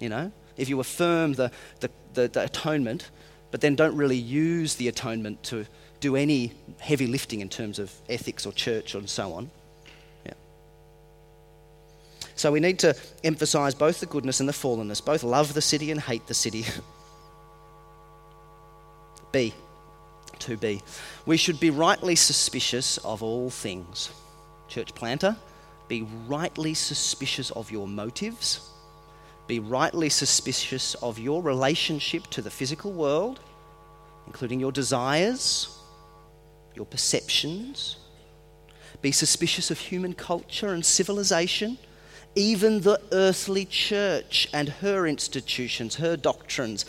You 0.00 0.08
know, 0.08 0.32
if 0.56 0.68
you 0.68 0.78
affirm 0.80 1.34
the, 1.34 1.50
the, 1.80 1.90
the, 2.14 2.28
the 2.28 2.44
atonement, 2.44 3.10
but 3.50 3.60
then 3.60 3.74
don't 3.74 3.96
really 3.96 4.16
use 4.16 4.76
the 4.76 4.88
atonement 4.88 5.42
to 5.44 5.66
do 6.00 6.14
any 6.14 6.52
heavy 6.78 7.08
lifting 7.08 7.40
in 7.40 7.48
terms 7.48 7.80
of 7.80 7.92
ethics 8.08 8.46
or 8.46 8.52
church 8.52 8.94
and 8.94 9.10
so 9.10 9.32
on. 9.32 9.50
Yeah. 10.24 10.34
So 12.36 12.52
we 12.52 12.60
need 12.60 12.78
to 12.80 12.94
emphasize 13.24 13.74
both 13.74 13.98
the 13.98 14.06
goodness 14.06 14.38
and 14.38 14.48
the 14.48 14.52
fallenness, 14.52 15.04
both 15.04 15.24
love 15.24 15.54
the 15.54 15.62
city 15.62 15.90
and 15.90 16.00
hate 16.00 16.28
the 16.28 16.34
city. 16.34 16.64
B 19.32 19.52
to 20.48 20.56
be. 20.56 20.82
We 21.26 21.36
should 21.36 21.60
be 21.60 21.70
rightly 21.70 22.16
suspicious 22.16 22.98
of 22.98 23.22
all 23.22 23.50
things. 23.50 24.10
Church 24.68 24.94
planter, 24.94 25.36
be 25.88 26.06
rightly 26.26 26.74
suspicious 26.74 27.50
of 27.50 27.70
your 27.70 27.86
motives. 27.86 28.60
Be 29.46 29.60
rightly 29.60 30.08
suspicious 30.08 30.94
of 30.96 31.18
your 31.18 31.42
relationship 31.42 32.26
to 32.28 32.42
the 32.42 32.50
physical 32.50 32.92
world, 32.92 33.40
including 34.26 34.60
your 34.60 34.72
desires, 34.72 35.68
your 36.74 36.86
perceptions. 36.86 37.96
Be 39.00 39.12
suspicious 39.12 39.70
of 39.70 39.78
human 39.78 40.12
culture 40.12 40.72
and 40.74 40.84
civilization, 40.84 41.78
even 42.34 42.80
the 42.80 43.00
earthly 43.12 43.64
church 43.64 44.48
and 44.52 44.68
her 44.68 45.06
institutions, 45.06 45.96
her 45.96 46.16
doctrines, 46.16 46.84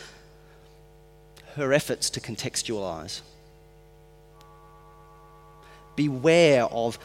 her 1.55 1.71
efforts 1.71 2.09
to 2.09 2.19
contextualize. 2.19 3.21
Beware 5.99 6.63
of 6.63 6.97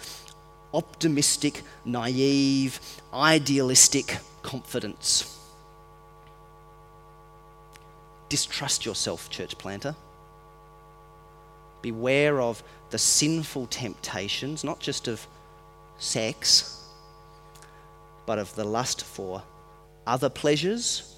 optimistic, 0.72 1.62
naive, 1.84 2.78
idealistic 3.12 4.18
confidence. 4.42 5.36
Distrust 8.28 8.86
yourself, 8.86 9.28
church 9.30 9.58
planter. 9.58 9.96
Beware 11.82 12.40
of 12.40 12.62
the 12.90 12.98
sinful 12.98 13.66
temptations, 13.66 14.62
not 14.62 14.78
just 14.78 15.08
of 15.08 15.26
sex, 15.98 16.80
but 18.26 18.38
of 18.38 18.54
the 18.54 18.62
lust 18.62 19.02
for 19.02 19.42
other 20.06 20.28
pleasures, 20.28 21.16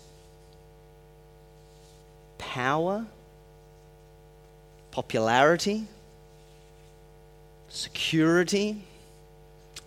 power, 2.39 3.05
popularity, 4.93 5.87
security, 7.77 8.83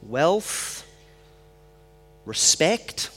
wealth, 0.04 0.88
respect. 2.24 3.10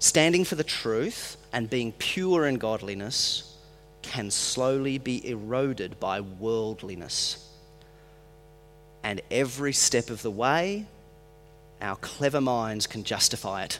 Standing 0.00 0.44
for 0.44 0.56
the 0.56 0.64
truth 0.64 1.36
and 1.52 1.70
being 1.70 1.92
pure 1.92 2.46
in 2.46 2.56
godliness 2.56 3.56
can 4.02 4.32
slowly 4.32 4.98
be 4.98 5.28
eroded 5.28 6.00
by 6.00 6.20
worldliness. 6.20 7.48
And 9.04 9.20
every 9.30 9.72
step 9.72 10.10
of 10.10 10.22
the 10.22 10.30
way, 10.30 10.86
our 11.80 11.96
clever 11.96 12.40
minds 12.40 12.88
can 12.88 13.04
justify 13.04 13.62
it 13.62 13.78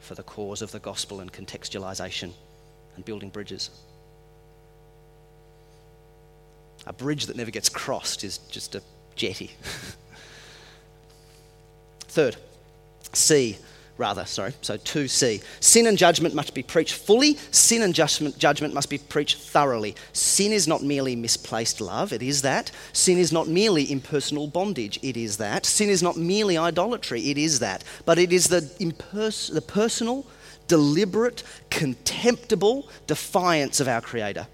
for 0.00 0.14
the 0.14 0.22
cause 0.22 0.62
of 0.62 0.72
the 0.72 0.78
gospel 0.78 1.20
and 1.20 1.30
contextualization 1.30 2.32
and 2.94 3.04
building 3.04 3.28
bridges. 3.28 3.68
A 6.86 6.92
bridge 6.92 7.26
that 7.26 7.36
never 7.36 7.50
gets 7.50 7.68
crossed 7.68 8.24
is 8.24 8.38
just 8.50 8.74
a 8.74 8.82
jetty. 9.16 9.50
Third, 12.08 12.36
C, 13.12 13.58
rather, 13.98 14.24
sorry, 14.24 14.54
so 14.60 14.76
2C. 14.76 15.42
Sin 15.60 15.86
and 15.86 15.98
judgment 15.98 16.34
must 16.34 16.54
be 16.54 16.62
preached 16.62 16.94
fully, 16.94 17.36
sin 17.50 17.82
and 17.82 17.94
judgment, 17.94 18.38
judgment 18.38 18.74
must 18.74 18.90
be 18.90 18.98
preached 18.98 19.38
thoroughly. 19.38 19.94
Sin 20.12 20.52
is 20.52 20.68
not 20.68 20.82
merely 20.82 21.16
misplaced 21.16 21.80
love, 21.80 22.12
it 22.12 22.22
is 22.22 22.42
that. 22.42 22.70
Sin 22.92 23.18
is 23.18 23.32
not 23.32 23.48
merely 23.48 23.90
impersonal 23.90 24.46
bondage, 24.46 24.98
it 25.02 25.16
is 25.16 25.38
that. 25.38 25.66
Sin 25.66 25.88
is 25.88 26.02
not 26.02 26.16
merely 26.16 26.56
idolatry, 26.56 27.30
it 27.30 27.38
is 27.38 27.58
that. 27.60 27.84
But 28.04 28.18
it 28.18 28.32
is 28.32 28.48
the, 28.48 28.60
impers- 28.80 29.52
the 29.52 29.62
personal, 29.62 30.26
deliberate, 30.68 31.42
contemptible 31.70 32.88
defiance 33.06 33.80
of 33.80 33.88
our 33.88 34.00
Creator. 34.00 34.46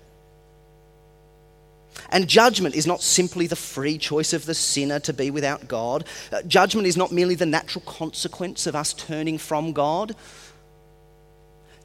And 2.11 2.29
judgment 2.29 2.75
is 2.75 2.87
not 2.87 3.03
simply 3.03 3.47
the 3.47 3.57
free 3.57 3.99
choice 3.99 4.33
of 4.33 4.47
the 4.47 4.55
sinner 4.55 5.01
to 5.01 5.13
be 5.13 5.31
without 5.31 5.69
God. 5.69 6.05
Uh, 6.31 6.43
judgment 6.43 6.87
is 6.87 6.97
not 6.97 7.13
merely 7.13 7.35
the 7.35 7.47
natural 7.47 7.85
consequence 7.87 8.67
of 8.67 8.75
us 8.77 8.93
turning 8.93 9.39
from 9.39 9.73
God. 9.73 10.15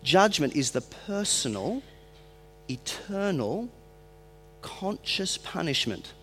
Judgment 0.03 0.55
is 0.55 0.71
the 0.71 0.81
personal, 0.81 1.81
eternal, 2.69 3.69
conscious 4.61 5.37
punishment 5.37 6.13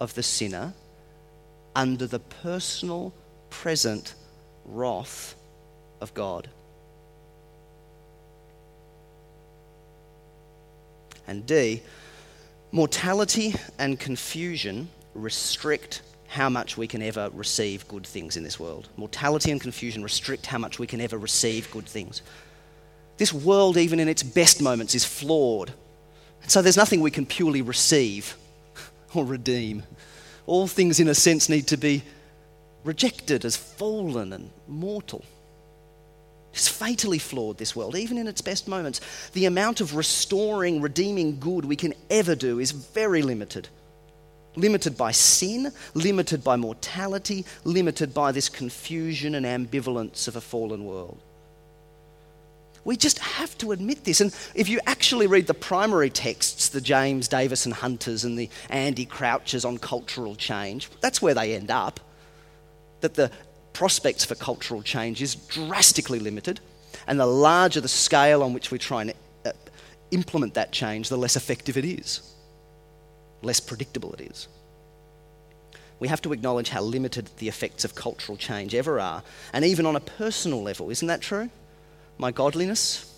of 0.00 0.14
the 0.14 0.22
sinner 0.22 0.74
under 1.74 2.06
the 2.06 2.18
personal, 2.18 3.12
present 3.50 4.14
wrath 4.64 5.34
of 6.00 6.12
God. 6.14 6.48
And 11.26 11.46
D, 11.46 11.82
Mortality 12.70 13.54
and 13.78 13.98
confusion 13.98 14.88
restrict 15.14 16.02
how 16.26 16.50
much 16.50 16.76
we 16.76 16.86
can 16.86 17.00
ever 17.00 17.30
receive 17.32 17.88
good 17.88 18.06
things 18.06 18.36
in 18.36 18.44
this 18.44 18.60
world. 18.60 18.88
Mortality 18.96 19.50
and 19.50 19.60
confusion 19.60 20.02
restrict 20.02 20.44
how 20.44 20.58
much 20.58 20.78
we 20.78 20.86
can 20.86 21.00
ever 21.00 21.16
receive 21.16 21.70
good 21.70 21.86
things. 21.86 22.20
This 23.16 23.32
world, 23.32 23.78
even 23.78 23.98
in 23.98 24.08
its 24.08 24.22
best 24.22 24.60
moments, 24.60 24.94
is 24.94 25.04
flawed. 25.04 25.72
So 26.46 26.60
there's 26.60 26.76
nothing 26.76 27.00
we 27.00 27.10
can 27.10 27.24
purely 27.24 27.62
receive 27.62 28.36
or 29.14 29.24
redeem. 29.24 29.82
All 30.46 30.66
things, 30.66 31.00
in 31.00 31.08
a 31.08 31.14
sense, 31.14 31.48
need 31.48 31.66
to 31.68 31.78
be 31.78 32.02
rejected 32.84 33.46
as 33.46 33.56
fallen 33.56 34.34
and 34.34 34.50
mortal. 34.68 35.24
It's 36.58 36.66
fatally 36.66 37.20
flawed, 37.20 37.56
this 37.56 37.76
world, 37.76 37.94
even 37.94 38.18
in 38.18 38.26
its 38.26 38.40
best 38.40 38.66
moments. 38.66 39.00
The 39.32 39.44
amount 39.44 39.80
of 39.80 39.94
restoring, 39.94 40.80
redeeming 40.80 41.38
good 41.38 41.64
we 41.64 41.76
can 41.76 41.94
ever 42.10 42.34
do 42.34 42.58
is 42.58 42.72
very 42.72 43.22
limited. 43.22 43.68
Limited 44.56 44.96
by 44.96 45.12
sin, 45.12 45.70
limited 45.94 46.42
by 46.42 46.56
mortality, 46.56 47.44
limited 47.62 48.12
by 48.12 48.32
this 48.32 48.48
confusion 48.48 49.36
and 49.36 49.46
ambivalence 49.46 50.26
of 50.26 50.34
a 50.34 50.40
fallen 50.40 50.84
world. 50.84 51.20
We 52.84 52.96
just 52.96 53.20
have 53.20 53.56
to 53.58 53.70
admit 53.70 54.02
this. 54.02 54.20
And 54.20 54.34
if 54.56 54.68
you 54.68 54.80
actually 54.84 55.28
read 55.28 55.46
the 55.46 55.54
primary 55.54 56.10
texts, 56.10 56.70
the 56.70 56.80
James 56.80 57.28
Davison 57.28 57.70
Hunters 57.70 58.24
and 58.24 58.36
the 58.36 58.50
Andy 58.68 59.06
Crouches 59.06 59.64
on 59.64 59.78
cultural 59.78 60.34
change, 60.34 60.90
that's 61.00 61.22
where 61.22 61.34
they 61.34 61.54
end 61.54 61.70
up. 61.70 62.00
That 63.00 63.14
the 63.14 63.30
prospects 63.78 64.24
for 64.24 64.34
cultural 64.34 64.82
change 64.82 65.22
is 65.22 65.36
drastically 65.36 66.18
limited. 66.18 66.58
And 67.06 67.20
the 67.20 67.26
larger 67.26 67.80
the 67.80 67.86
scale 67.86 68.42
on 68.42 68.52
which 68.52 68.72
we 68.72 68.78
try 68.78 69.02
and 69.02 69.12
uh, 69.46 69.52
implement 70.10 70.54
that 70.54 70.72
change, 70.72 71.08
the 71.08 71.16
less 71.16 71.36
effective 71.36 71.76
it 71.76 71.84
is, 71.84 72.34
less 73.40 73.60
predictable 73.60 74.12
it 74.14 74.20
is. 74.20 74.48
We 76.00 76.08
have 76.08 76.20
to 76.22 76.32
acknowledge 76.32 76.70
how 76.70 76.82
limited 76.82 77.30
the 77.38 77.46
effects 77.46 77.84
of 77.84 77.94
cultural 77.94 78.36
change 78.36 78.74
ever 78.74 78.98
are, 78.98 79.22
and 79.52 79.64
even 79.64 79.86
on 79.86 79.94
a 79.94 80.00
personal 80.00 80.60
level. 80.60 80.90
Isn't 80.90 81.06
that 81.06 81.20
true? 81.20 81.48
My 82.18 82.32
godliness 82.32 83.16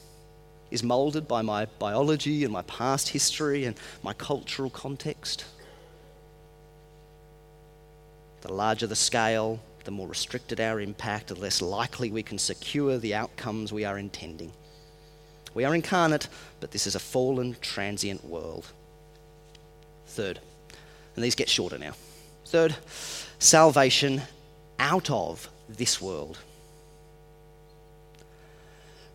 is 0.71 0.83
moulded 0.83 1.27
by 1.27 1.41
my 1.41 1.65
biology 1.79 2.45
and 2.45 2.53
my 2.53 2.63
past 2.63 3.09
history 3.09 3.65
and 3.65 3.77
my 4.03 4.13
cultural 4.13 4.69
context. 4.69 5.47
The 8.43 8.53
larger 8.53 8.87
the 8.87 8.95
scale, 8.95 9.59
the 9.85 9.91
more 9.91 10.09
restricted 10.09 10.61
our 10.61 10.81
impact, 10.81 11.29
the 11.29 11.35
less 11.35 11.63
likely 11.63 12.11
we 12.11 12.23
can 12.23 12.39
secure 12.39 12.99
the 12.99 13.15
outcomes 13.15 13.73
we 13.73 13.85
are 13.85 13.99
intending. 13.99 14.53
We 15.55 15.65
are 15.65 15.75
incarnate, 15.75 16.29
but 16.61 16.71
this 16.71 16.87
is 16.87 16.95
a 16.95 17.01
fallen, 17.01 17.57
transient 17.61 18.25
world. 18.25 18.67
Third, 20.07 20.41
and 21.17 21.25
these 21.25 21.35
get 21.35 21.49
shorter 21.49 21.79
now. 21.79 21.93
Third, 22.47 22.75
salvation 23.39 24.23
out 24.79 25.11
of 25.11 25.49
this 25.69 26.01
world. 26.01 26.39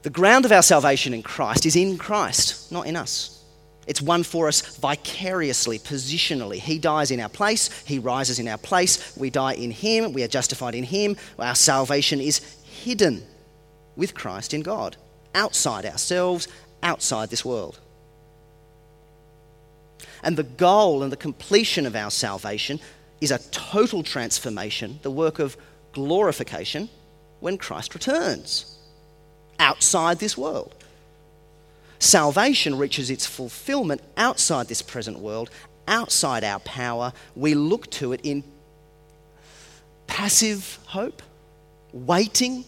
The 0.03 0.09
ground 0.09 0.45
of 0.45 0.51
our 0.51 0.61
salvation 0.61 1.13
in 1.13 1.23
Christ 1.23 1.65
is 1.65 1.75
in 1.75 1.97
Christ, 1.97 2.71
not 2.71 2.85
in 2.85 2.95
us. 2.95 3.34
It's 3.87 4.01
won 4.01 4.23
for 4.23 4.47
us 4.47 4.77
vicariously, 4.77 5.79
positionally. 5.79 6.57
He 6.57 6.79
dies 6.79 7.11
in 7.11 7.19
our 7.19 7.29
place, 7.29 7.69
He 7.85 7.99
rises 7.99 8.39
in 8.39 8.47
our 8.47 8.57
place. 8.57 9.15
We 9.15 9.29
die 9.29 9.53
in 9.53 9.71
Him, 9.71 10.13
we 10.13 10.23
are 10.23 10.27
justified 10.27 10.75
in 10.75 10.83
Him. 10.83 11.17
Our 11.37 11.55
salvation 11.55 12.19
is 12.19 12.39
hidden 12.63 13.23
with 13.95 14.15
Christ 14.15 14.53
in 14.53 14.61
God, 14.61 14.97
outside 15.33 15.85
ourselves, 15.85 16.47
outside 16.81 17.29
this 17.29 17.45
world. 17.45 17.79
And 20.23 20.37
the 20.37 20.43
goal 20.43 21.03
and 21.03 21.11
the 21.11 21.17
completion 21.17 21.85
of 21.85 21.95
our 21.95 22.09
salvation 22.09 22.79
is 23.21 23.31
a 23.31 23.39
total 23.51 24.01
transformation, 24.01 24.99
the 25.03 25.11
work 25.11 25.39
of 25.39 25.55
glorification, 25.93 26.89
when 27.39 27.57
Christ 27.57 27.93
returns 27.93 28.77
outside 29.59 30.19
this 30.19 30.37
world. 30.37 30.73
Salvation 31.99 32.77
reaches 32.77 33.09
its 33.09 33.25
fulfillment 33.25 34.01
outside 34.17 34.67
this 34.67 34.81
present 34.81 35.19
world, 35.19 35.49
outside 35.87 36.43
our 36.43 36.59
power. 36.59 37.13
We 37.35 37.53
look 37.53 37.89
to 37.91 38.13
it 38.13 38.21
in 38.23 38.43
passive 40.07 40.79
hope, 40.87 41.21
waiting. 41.93 42.65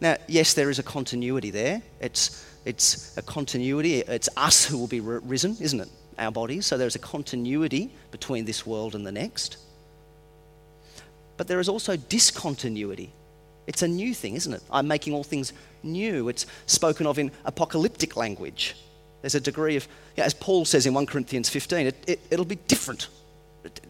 Now, 0.00 0.16
yes, 0.26 0.54
there 0.54 0.70
is 0.70 0.78
a 0.78 0.82
continuity 0.82 1.50
there. 1.50 1.82
It's, 2.00 2.46
it's 2.64 3.16
a 3.16 3.22
continuity. 3.22 4.00
It's 4.00 4.28
us 4.36 4.64
who 4.64 4.78
will 4.78 4.86
be 4.86 5.00
risen, 5.00 5.56
isn't 5.60 5.80
it? 5.80 5.88
Our 6.18 6.30
bodies. 6.30 6.66
So 6.66 6.78
there's 6.78 6.94
a 6.94 7.00
continuity 7.00 7.90
between 8.10 8.44
this 8.44 8.66
world 8.66 8.94
and 8.94 9.06
the 9.06 9.12
next. 9.12 9.58
But 11.36 11.48
there 11.48 11.60
is 11.60 11.68
also 11.68 11.96
discontinuity 11.96 13.12
it's 13.66 13.82
a 13.82 13.88
new 13.88 14.14
thing, 14.14 14.34
isn't 14.34 14.52
it? 14.52 14.62
I'm 14.70 14.86
making 14.86 15.12
all 15.12 15.24
things 15.24 15.52
new. 15.82 16.28
It's 16.28 16.46
spoken 16.66 17.06
of 17.06 17.18
in 17.18 17.30
apocalyptic 17.44 18.16
language. 18.16 18.76
There's 19.22 19.34
a 19.34 19.40
degree 19.40 19.76
of, 19.76 19.88
yeah, 20.16 20.24
as 20.24 20.34
Paul 20.34 20.64
says 20.64 20.86
in 20.86 20.94
1 20.94 21.06
Corinthians 21.06 21.48
15, 21.48 21.88
it, 21.88 21.96
it, 22.06 22.20
it'll 22.30 22.44
be 22.44 22.56
different. 22.68 23.08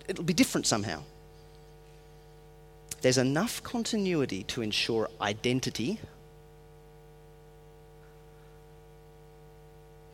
it'll 0.08 0.24
be 0.24 0.32
different 0.32 0.66
somehow. 0.66 1.02
There's 3.02 3.18
enough 3.18 3.62
continuity 3.62 4.44
to 4.44 4.62
ensure 4.62 5.10
identity, 5.20 6.00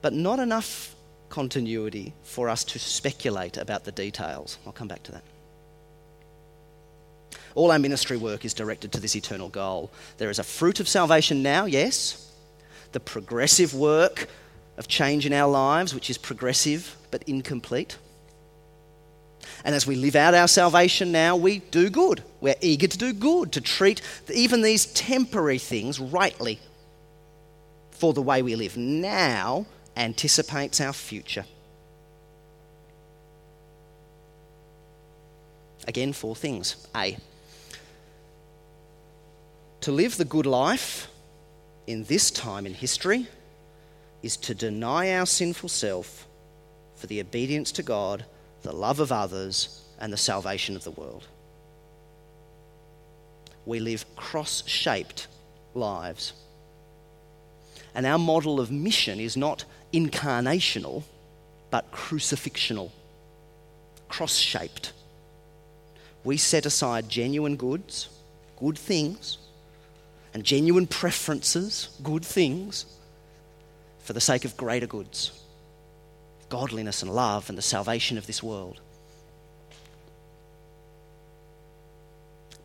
but 0.00 0.12
not 0.12 0.40
enough 0.40 0.96
continuity 1.28 2.12
for 2.24 2.48
us 2.48 2.64
to 2.64 2.78
speculate 2.78 3.56
about 3.56 3.84
the 3.84 3.92
details. 3.92 4.58
I'll 4.66 4.72
come 4.72 4.88
back 4.88 5.02
to 5.04 5.12
that. 5.12 5.22
All 7.54 7.70
our 7.70 7.78
ministry 7.78 8.16
work 8.16 8.44
is 8.44 8.54
directed 8.54 8.92
to 8.92 9.00
this 9.00 9.16
eternal 9.16 9.48
goal. 9.48 9.90
There 10.18 10.30
is 10.30 10.38
a 10.38 10.44
fruit 10.44 10.80
of 10.80 10.88
salvation 10.88 11.42
now, 11.42 11.66
yes. 11.66 12.30
The 12.92 13.00
progressive 13.00 13.74
work 13.74 14.28
of 14.76 14.88
change 14.88 15.26
in 15.26 15.32
our 15.32 15.50
lives, 15.50 15.94
which 15.94 16.10
is 16.10 16.18
progressive 16.18 16.96
but 17.10 17.22
incomplete. 17.24 17.98
And 19.64 19.74
as 19.74 19.86
we 19.86 19.96
live 19.96 20.16
out 20.16 20.34
our 20.34 20.48
salvation 20.48 21.12
now, 21.12 21.36
we 21.36 21.58
do 21.58 21.90
good. 21.90 22.22
We're 22.40 22.56
eager 22.60 22.86
to 22.86 22.98
do 22.98 23.12
good, 23.12 23.52
to 23.52 23.60
treat 23.60 24.00
even 24.32 24.62
these 24.62 24.86
temporary 24.86 25.58
things 25.58 26.00
rightly. 26.00 26.58
For 27.90 28.12
the 28.12 28.22
way 28.22 28.42
we 28.42 28.56
live 28.56 28.76
now 28.76 29.66
anticipates 29.96 30.80
our 30.80 30.92
future. 30.92 31.44
Again, 35.86 36.12
four 36.12 36.36
things. 36.36 36.86
A. 36.94 37.16
To 39.82 39.92
live 39.92 40.16
the 40.16 40.24
good 40.24 40.46
life 40.46 41.08
in 41.86 42.04
this 42.04 42.30
time 42.30 42.66
in 42.66 42.74
history 42.74 43.26
is 44.22 44.36
to 44.36 44.54
deny 44.54 45.14
our 45.14 45.26
sinful 45.26 45.68
self 45.68 46.26
for 46.94 47.08
the 47.08 47.20
obedience 47.20 47.72
to 47.72 47.82
God, 47.82 48.24
the 48.62 48.72
love 48.72 49.00
of 49.00 49.10
others, 49.10 49.82
and 49.98 50.12
the 50.12 50.16
salvation 50.16 50.76
of 50.76 50.84
the 50.84 50.92
world. 50.92 51.26
We 53.66 53.80
live 53.80 54.04
cross 54.16 54.62
shaped 54.66 55.26
lives. 55.74 56.32
And 57.94 58.06
our 58.06 58.18
model 58.18 58.60
of 58.60 58.70
mission 58.70 59.20
is 59.20 59.36
not 59.36 59.64
incarnational, 59.92 61.02
but 61.70 61.90
crucifixional, 61.92 62.90
cross 64.08 64.36
shaped. 64.36 64.92
We 66.24 66.36
set 66.36 66.66
aside 66.66 67.08
genuine 67.08 67.56
goods, 67.56 68.08
good 68.58 68.78
things, 68.78 69.38
and 70.34 70.44
genuine 70.44 70.86
preferences, 70.86 71.90
good 72.02 72.24
things, 72.24 72.86
for 74.00 74.12
the 74.12 74.20
sake 74.20 74.44
of 74.44 74.56
greater 74.56 74.86
goods 74.86 75.32
godliness 76.52 77.00
and 77.00 77.10
love 77.10 77.48
and 77.48 77.56
the 77.56 77.62
salvation 77.62 78.18
of 78.18 78.26
this 78.26 78.42
world. 78.42 78.78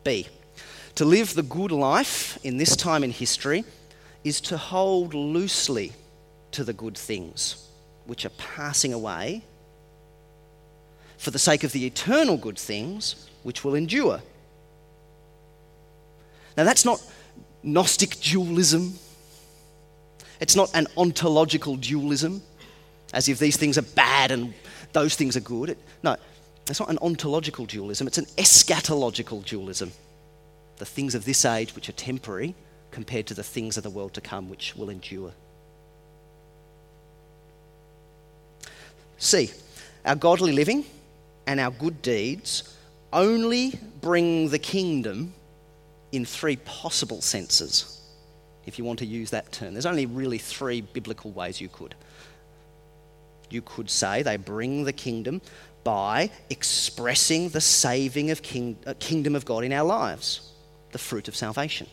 B. 0.04 0.26
To 0.96 1.06
live 1.06 1.32
the 1.32 1.42
good 1.42 1.70
life 1.70 2.38
in 2.44 2.58
this 2.58 2.76
time 2.76 3.02
in 3.02 3.10
history 3.10 3.64
is 4.24 4.42
to 4.42 4.58
hold 4.58 5.14
loosely 5.14 5.92
to 6.50 6.64
the 6.64 6.74
good 6.74 6.98
things 6.98 7.66
which 8.04 8.26
are 8.26 8.36
passing 8.36 8.92
away 8.92 9.42
for 11.16 11.30
the 11.30 11.38
sake 11.38 11.64
of 11.64 11.72
the 11.72 11.86
eternal 11.86 12.36
good 12.36 12.58
things 12.58 13.27
which 13.42 13.64
will 13.64 13.74
endure. 13.74 14.20
Now, 16.56 16.64
that's 16.64 16.84
not 16.84 17.02
Gnostic 17.62 18.20
dualism. 18.20 18.98
It's 20.40 20.56
not 20.56 20.70
an 20.74 20.86
ontological 20.96 21.76
dualism, 21.76 22.42
as 23.12 23.28
if 23.28 23.38
these 23.38 23.56
things 23.56 23.76
are 23.78 23.82
bad 23.82 24.30
and 24.30 24.54
those 24.92 25.16
things 25.16 25.36
are 25.36 25.40
good. 25.40 25.70
It, 25.70 25.78
no, 26.02 26.16
it's 26.68 26.80
not 26.80 26.90
an 26.90 26.98
ontological 27.02 27.66
dualism, 27.66 28.06
it's 28.06 28.18
an 28.18 28.26
eschatological 28.36 29.44
dualism. 29.44 29.92
The 30.76 30.86
things 30.86 31.14
of 31.14 31.24
this 31.24 31.44
age, 31.44 31.74
which 31.74 31.88
are 31.88 31.92
temporary, 31.92 32.54
compared 32.90 33.26
to 33.26 33.34
the 33.34 33.42
things 33.42 33.76
of 33.76 33.82
the 33.82 33.90
world 33.90 34.14
to 34.14 34.20
come, 34.20 34.48
which 34.48 34.76
will 34.76 34.90
endure. 34.90 35.32
See, 39.18 39.50
Our 40.04 40.14
godly 40.14 40.52
living 40.52 40.84
and 41.46 41.60
our 41.60 41.70
good 41.70 42.00
deeds 42.02 42.74
only 43.12 43.78
bring 44.00 44.50
the 44.50 44.58
kingdom 44.58 45.34
in 46.12 46.24
three 46.24 46.56
possible 46.56 47.20
senses, 47.20 48.00
if 48.66 48.78
you 48.78 48.84
want 48.84 48.98
to 49.00 49.06
use 49.06 49.30
that 49.30 49.52
term. 49.52 49.74
There's 49.74 49.86
only 49.86 50.06
really 50.06 50.38
three 50.38 50.80
biblical 50.80 51.30
ways 51.30 51.60
you 51.60 51.68
could. 51.68 51.94
You 53.50 53.62
could 53.62 53.88
say 53.90 54.22
they 54.22 54.36
bring 54.36 54.84
the 54.84 54.92
kingdom 54.92 55.40
by 55.84 56.30
expressing 56.50 57.48
the 57.50 57.60
saving 57.60 58.30
of 58.30 58.42
king, 58.42 58.76
uh, 58.86 58.94
kingdom 58.98 59.34
of 59.34 59.44
God 59.44 59.64
in 59.64 59.72
our 59.72 59.86
lives, 59.86 60.52
the 60.92 60.98
fruit 60.98 61.28
of 61.28 61.36
salvation, 61.36 61.86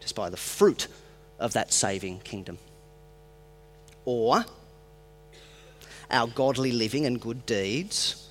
just 0.00 0.14
by 0.14 0.30
the 0.30 0.36
fruit 0.36 0.86
of 1.38 1.52
that 1.54 1.72
saving 1.72 2.20
kingdom. 2.20 2.58
Or 4.04 4.44
our 6.10 6.28
godly 6.28 6.70
living 6.70 7.04
and 7.06 7.20
good 7.20 7.44
deeds 7.46 8.25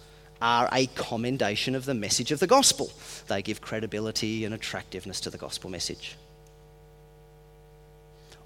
are 0.46 0.70
a 0.72 0.86
commendation 0.86 1.74
of 1.74 1.86
the 1.86 1.94
message 1.96 2.32
of 2.32 2.40
the 2.40 2.46
gospel. 2.46 2.92
They 3.28 3.42
give 3.42 3.62
credibility 3.62 4.46
and 4.46 4.54
attractiveness 4.54 5.20
to 5.22 5.32
the 5.32 5.40
gospel 5.40 5.72
message. 5.72 6.18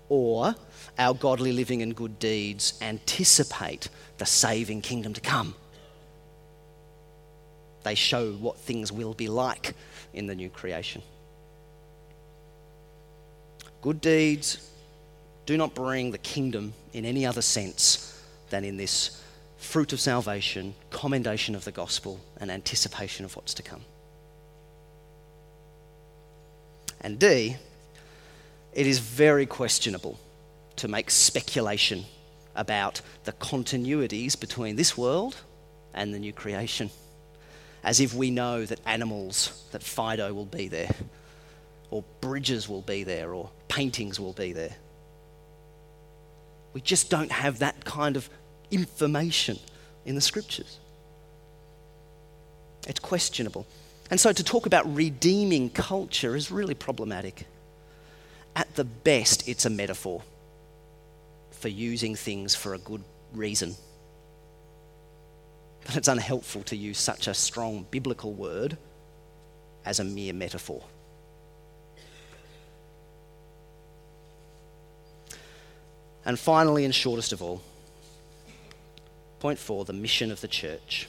Or 0.07 0.55
our 0.97 1.13
godly 1.13 1.51
living 1.51 1.81
and 1.81 1.93
good 1.93 2.17
deeds 2.17 2.79
anticipate 2.81 3.89
the 4.17 4.25
saving 4.25 4.79
kingdom 4.79 5.11
to 5.11 5.19
come. 5.19 5.55
They 7.83 7.95
show 7.95 8.31
what 8.31 8.57
things 8.57 8.93
will 8.93 9.13
be 9.13 9.27
like 9.27 9.73
in 10.13 10.25
the 10.25 10.35
new 10.35 10.49
creation. 10.49 11.01
Good 13.81 13.99
deeds 13.99 14.71
do 15.45 15.57
not 15.57 15.75
bring 15.75 16.11
the 16.11 16.17
kingdom 16.17 16.73
in 16.93 17.03
any 17.03 17.25
other 17.25 17.41
sense 17.41 18.23
than 18.51 18.63
in 18.63 18.77
this 18.77 19.21
fruit 19.59 19.93
of 19.93 19.99
salvation, 19.99 20.73
commendation 20.89 21.53
of 21.53 21.65
the 21.65 21.71
gospel, 21.71 22.19
and 22.39 22.49
anticipation 22.49 23.25
of 23.25 23.35
what's 23.35 23.53
to 23.53 23.61
come. 23.61 23.81
And 27.01 27.19
D, 27.19 27.57
it 28.73 28.87
is 28.87 28.99
very 28.99 29.45
questionable 29.45 30.19
to 30.77 30.87
make 30.87 31.11
speculation 31.11 32.05
about 32.55 33.01
the 33.25 33.33
continuities 33.33 34.39
between 34.39 34.75
this 34.75 34.97
world 34.97 35.35
and 35.93 36.13
the 36.13 36.19
new 36.19 36.33
creation. 36.33 36.89
As 37.83 37.99
if 37.99 38.13
we 38.13 38.31
know 38.31 38.65
that 38.65 38.79
animals, 38.85 39.63
that 39.71 39.83
Fido 39.83 40.33
will 40.33 40.45
be 40.45 40.67
there, 40.67 40.91
or 41.91 42.03
bridges 42.21 42.67
will 42.67 42.81
be 42.81 43.03
there, 43.03 43.33
or 43.33 43.49
paintings 43.67 44.19
will 44.19 44.33
be 44.33 44.53
there. 44.53 44.75
We 46.73 46.81
just 46.81 47.09
don't 47.09 47.31
have 47.31 47.59
that 47.59 47.83
kind 47.85 48.15
of 48.15 48.29
information 48.71 49.59
in 50.05 50.15
the 50.15 50.21
scriptures. 50.21 50.79
It's 52.87 52.99
questionable. 52.99 53.65
And 54.09 54.19
so 54.19 54.31
to 54.31 54.43
talk 54.43 54.65
about 54.65 54.93
redeeming 54.95 55.69
culture 55.69 56.35
is 56.35 56.51
really 56.51 56.73
problematic. 56.73 57.45
At 58.55 58.75
the 58.75 58.83
best, 58.83 59.47
it's 59.47 59.65
a 59.65 59.69
metaphor 59.69 60.23
for 61.51 61.67
using 61.67 62.15
things 62.15 62.55
for 62.55 62.73
a 62.73 62.79
good 62.79 63.03
reason. 63.33 63.75
But 65.85 65.97
it's 65.97 66.07
unhelpful 66.07 66.63
to 66.63 66.75
use 66.75 66.97
such 66.97 67.27
a 67.27 67.33
strong 67.33 67.85
biblical 67.91 68.33
word 68.33 68.77
as 69.85 69.99
a 69.99 70.03
mere 70.03 70.33
metaphor. 70.33 70.81
And 76.25 76.37
finally, 76.37 76.85
and 76.85 76.93
shortest 76.93 77.33
of 77.33 77.41
all, 77.41 77.61
Point 79.39 79.59
four 79.59 79.85
the 79.85 79.93
mission 79.93 80.31
of 80.31 80.41
the 80.41 80.47
church. 80.47 81.07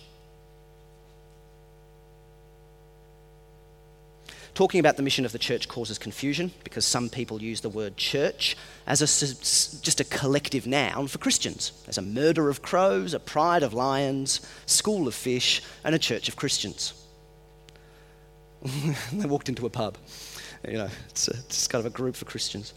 Talking 4.55 4.81
about 4.81 4.97
the 4.97 5.03
mission 5.03 5.25
of 5.25 5.33
the 5.33 5.39
church 5.39 5.69
causes 5.69 5.97
confusion 5.97 6.51
because 6.65 6.85
some 6.85 7.09
people 7.09 7.41
use 7.41 7.61
the 7.61 7.69
word 7.69 7.97
church 7.97 8.57
as 8.87 9.01
a, 9.01 9.07
just 9.83 10.01
a 10.01 10.05
collective 10.05 10.67
noun 10.67 11.07
for 11.07 11.19
Christians. 11.19 11.73
There's 11.87 11.99
a 11.99 12.03
murder 12.03 12.49
of 12.49 12.61
crows, 12.61 13.15
a 13.15 13.21
pride 13.21 13.63
of 13.63 13.73
lions, 13.73 14.41
school 14.67 15.07
of 15.07 15.15
fish, 15.15 15.63
and 15.85 15.95
a 15.95 15.99
church 15.99 16.29
of 16.29 16.37
Christians. 16.37 16.93
they 19.13 19.27
walked 19.27 19.49
into 19.49 19.67
a 19.67 19.71
pub. 19.71 19.97
You 20.67 20.79
know, 20.79 20.89
it's, 21.09 21.29
a, 21.29 21.33
it's 21.33 21.67
kind 21.67 21.85
of 21.85 21.91
a 21.91 21.97
group 21.97 22.17
for 22.17 22.27
Christians. 22.27 22.75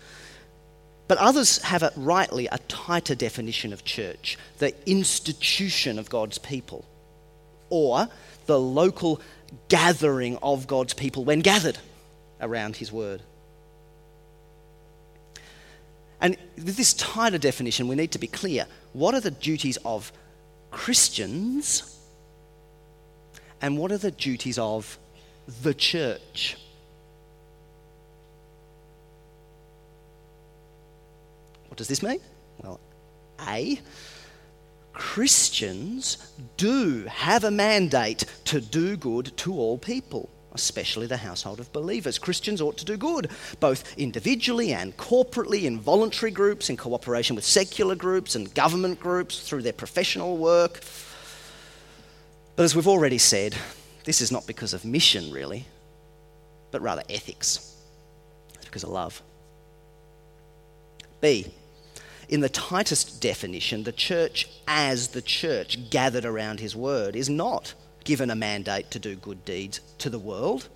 But 1.13 1.21
others 1.21 1.60
have, 1.60 1.84
a, 1.84 1.93
rightly, 1.95 2.47
a 2.47 2.58
tighter 2.67 3.13
definition 3.13 3.71
of 3.71 3.86
church 3.86 4.36
the 4.58 4.73
institution 4.89 5.99
of 5.99 6.10
God's 6.10 6.39
people, 6.39 6.86
or 7.69 8.10
the 8.47 8.60
local 8.60 9.21
gathering 9.67 10.39
of 10.41 10.65
God's 10.65 10.95
people 10.95 11.23
when 11.23 11.41
gathered 11.41 11.78
around 12.41 12.78
His 12.78 12.91
word. 12.91 13.21
And 16.19 16.36
with 16.56 16.78
this 16.78 16.95
tighter 16.95 17.38
definition, 17.38 17.88
we 17.88 17.93
need 17.95 18.13
to 18.13 18.19
be 18.19 18.26
clear 18.26 18.65
what 18.93 19.13
are 19.13 19.21
the 19.21 19.30
duties 19.30 19.78
of 19.86 20.12
Christians 20.71 21.84
And 23.62 23.78
what 23.78 23.91
are 23.91 23.99
the 23.99 24.10
duties 24.10 24.58
of 24.58 24.97
the 25.62 25.76
church? 25.76 26.58
What 31.73 31.79
does 31.79 31.88
this 31.88 32.03
mean? 32.03 32.19
Well, 32.62 32.79
A, 33.47 33.79
Christians 34.93 36.31
do 36.55 37.05
have 37.05 37.45
a 37.45 37.49
mandate 37.49 38.25
to 38.45 38.62
do 38.62 38.95
good 38.95 39.36
to 39.38 39.55
all 39.55 39.79
people, 39.79 40.29
especially 40.53 41.07
the 41.07 41.17
household 41.17 41.59
of 41.59 41.73
believers. 41.73 42.19
Christians 42.19 42.62
ought 42.62 42.77
to 42.77 42.86
do 42.86 42.95
good, 42.95 43.31
both 43.59 43.97
individually 43.97 44.71
and 44.71 44.95
corporately, 44.97 45.63
in 45.63 45.79
voluntary 45.79 46.29
groups, 46.29 46.69
in 46.69 46.77
cooperation 46.77 47.36
with 47.36 47.43
secular 47.43 47.95
groups 47.95 48.36
and 48.36 48.53
government 48.53 48.99
groups, 48.99 49.39
through 49.39 49.63
their 49.63 49.73
professional 49.73 50.38
work. 50.38 50.79
But 52.55 52.65
as 52.65 52.75
we've 52.75 52.88
already 52.88 53.17
said, 53.17 53.55
this 54.03 54.21
is 54.21 54.31
not 54.31 54.45
because 54.45 54.75
of 54.75 54.86
mission, 54.86 55.31
really, 55.31 55.65
but 56.69 56.83
rather 56.83 57.01
ethics. 57.09 57.75
It's 58.53 58.65
because 58.65 58.83
of 58.83 58.89
love. 58.89 59.23
B, 61.19 61.51
in 62.29 62.39
the 62.41 62.49
tightest 62.49 63.21
definition, 63.21 63.83
the 63.83 63.91
church 63.91 64.47
as 64.67 65.09
the 65.09 65.21
church 65.21 65.89
gathered 65.89 66.25
around 66.25 66.59
his 66.59 66.75
word 66.75 67.15
is 67.15 67.29
not 67.29 67.73
given 68.03 68.29
a 68.29 68.36
mandate 68.36 68.91
to 68.91 68.99
do 68.99 69.15
good 69.15 69.43
deeds 69.45 69.79
to 69.99 70.09
the 70.09 70.19
world. 70.19 70.67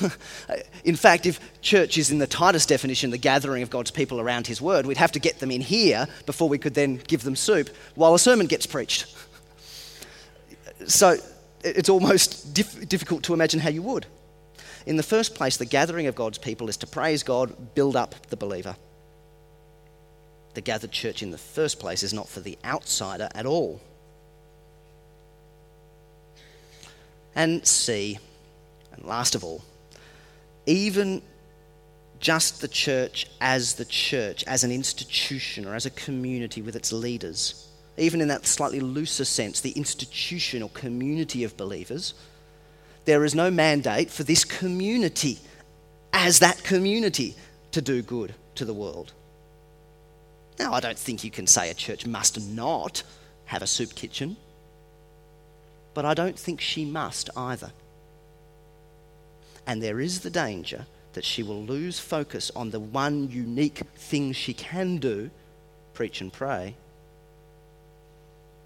in 0.84 0.96
fact, 0.96 1.26
if 1.26 1.38
church 1.60 1.98
is 1.98 2.10
in 2.10 2.18
the 2.18 2.26
tightest 2.26 2.68
definition, 2.68 3.10
the 3.10 3.18
gathering 3.18 3.62
of 3.62 3.70
God's 3.70 3.90
people 3.90 4.20
around 4.20 4.46
his 4.46 4.60
word, 4.60 4.86
we'd 4.86 4.96
have 4.96 5.12
to 5.12 5.18
get 5.18 5.40
them 5.40 5.50
in 5.50 5.60
here 5.60 6.06
before 6.24 6.48
we 6.48 6.58
could 6.58 6.74
then 6.74 6.96
give 6.96 7.22
them 7.22 7.36
soup 7.36 7.68
while 7.94 8.14
a 8.14 8.18
sermon 8.18 8.46
gets 8.46 8.66
preached. 8.66 9.14
So 10.86 11.16
it's 11.62 11.88
almost 11.88 12.54
diff- 12.54 12.88
difficult 12.88 13.22
to 13.24 13.34
imagine 13.34 13.60
how 13.60 13.70
you 13.70 13.82
would. 13.82 14.06
In 14.86 14.96
the 14.96 15.02
first 15.02 15.34
place, 15.34 15.58
the 15.58 15.66
gathering 15.66 16.06
of 16.06 16.14
God's 16.14 16.38
people 16.38 16.68
is 16.68 16.76
to 16.78 16.86
praise 16.86 17.22
God, 17.22 17.74
build 17.74 17.94
up 17.94 18.14
the 18.28 18.36
believer 18.36 18.74
the 20.54 20.60
gathered 20.60 20.92
church 20.92 21.22
in 21.22 21.30
the 21.30 21.38
first 21.38 21.78
place 21.80 22.02
is 22.02 22.12
not 22.12 22.28
for 22.28 22.40
the 22.40 22.58
outsider 22.64 23.28
at 23.34 23.46
all. 23.46 23.80
And 27.34 27.66
C, 27.66 28.18
and 28.92 29.04
last 29.04 29.34
of 29.34 29.42
all, 29.42 29.62
even 30.66 31.22
just 32.20 32.60
the 32.60 32.68
church 32.68 33.26
as 33.40 33.74
the 33.74 33.84
church, 33.84 34.44
as 34.44 34.64
an 34.64 34.70
institution 34.70 35.66
or 35.66 35.74
as 35.74 35.86
a 35.86 35.90
community 35.90 36.62
with 36.62 36.76
its 36.76 36.92
leaders, 36.92 37.68
even 37.96 38.20
in 38.20 38.28
that 38.28 38.46
slightly 38.46 38.80
looser 38.80 39.24
sense, 39.24 39.60
the 39.60 39.72
institution 39.72 40.62
or 40.62 40.68
community 40.70 41.42
of 41.44 41.56
believers, 41.56 42.14
there 43.04 43.24
is 43.24 43.34
no 43.34 43.50
mandate 43.50 44.10
for 44.10 44.22
this 44.22 44.44
community 44.44 45.38
as 46.12 46.38
that 46.38 46.62
community 46.62 47.34
to 47.72 47.82
do 47.82 48.02
good 48.02 48.34
to 48.54 48.64
the 48.64 48.74
world. 48.74 49.12
Now, 50.58 50.72
I 50.72 50.80
don't 50.80 50.98
think 50.98 51.24
you 51.24 51.30
can 51.30 51.46
say 51.46 51.70
a 51.70 51.74
church 51.74 52.06
must 52.06 52.40
not 52.50 53.02
have 53.46 53.62
a 53.62 53.66
soup 53.66 53.94
kitchen, 53.94 54.36
but 55.94 56.04
I 56.04 56.14
don't 56.14 56.38
think 56.38 56.60
she 56.60 56.84
must 56.84 57.30
either. 57.36 57.72
And 59.66 59.82
there 59.82 60.00
is 60.00 60.20
the 60.20 60.30
danger 60.30 60.86
that 61.12 61.24
she 61.24 61.42
will 61.42 61.62
lose 61.62 61.98
focus 61.98 62.50
on 62.56 62.70
the 62.70 62.80
one 62.80 63.30
unique 63.30 63.82
thing 63.96 64.32
she 64.32 64.54
can 64.54 64.96
do 64.96 65.30
preach 65.94 66.20
and 66.20 66.32
pray 66.32 66.74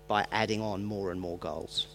by 0.09 0.27
adding 0.31 0.61
on 0.61 0.85
more 0.85 1.11
and 1.11 1.21
more 1.21 1.39
goals. 1.39 1.87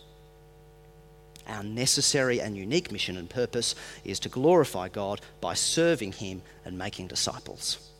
Our 1.47 1.63
necessary 1.63 2.39
and 2.39 2.55
unique 2.55 2.91
mission 2.91 3.17
and 3.17 3.29
purpose 3.29 3.75
is 4.03 4.19
to 4.19 4.29
glorify 4.29 4.89
God 4.89 5.21
by 5.39 5.53
serving 5.53 6.13
Him 6.13 6.41
and 6.65 6.77
making 6.77 7.07
disciples. 7.07 7.90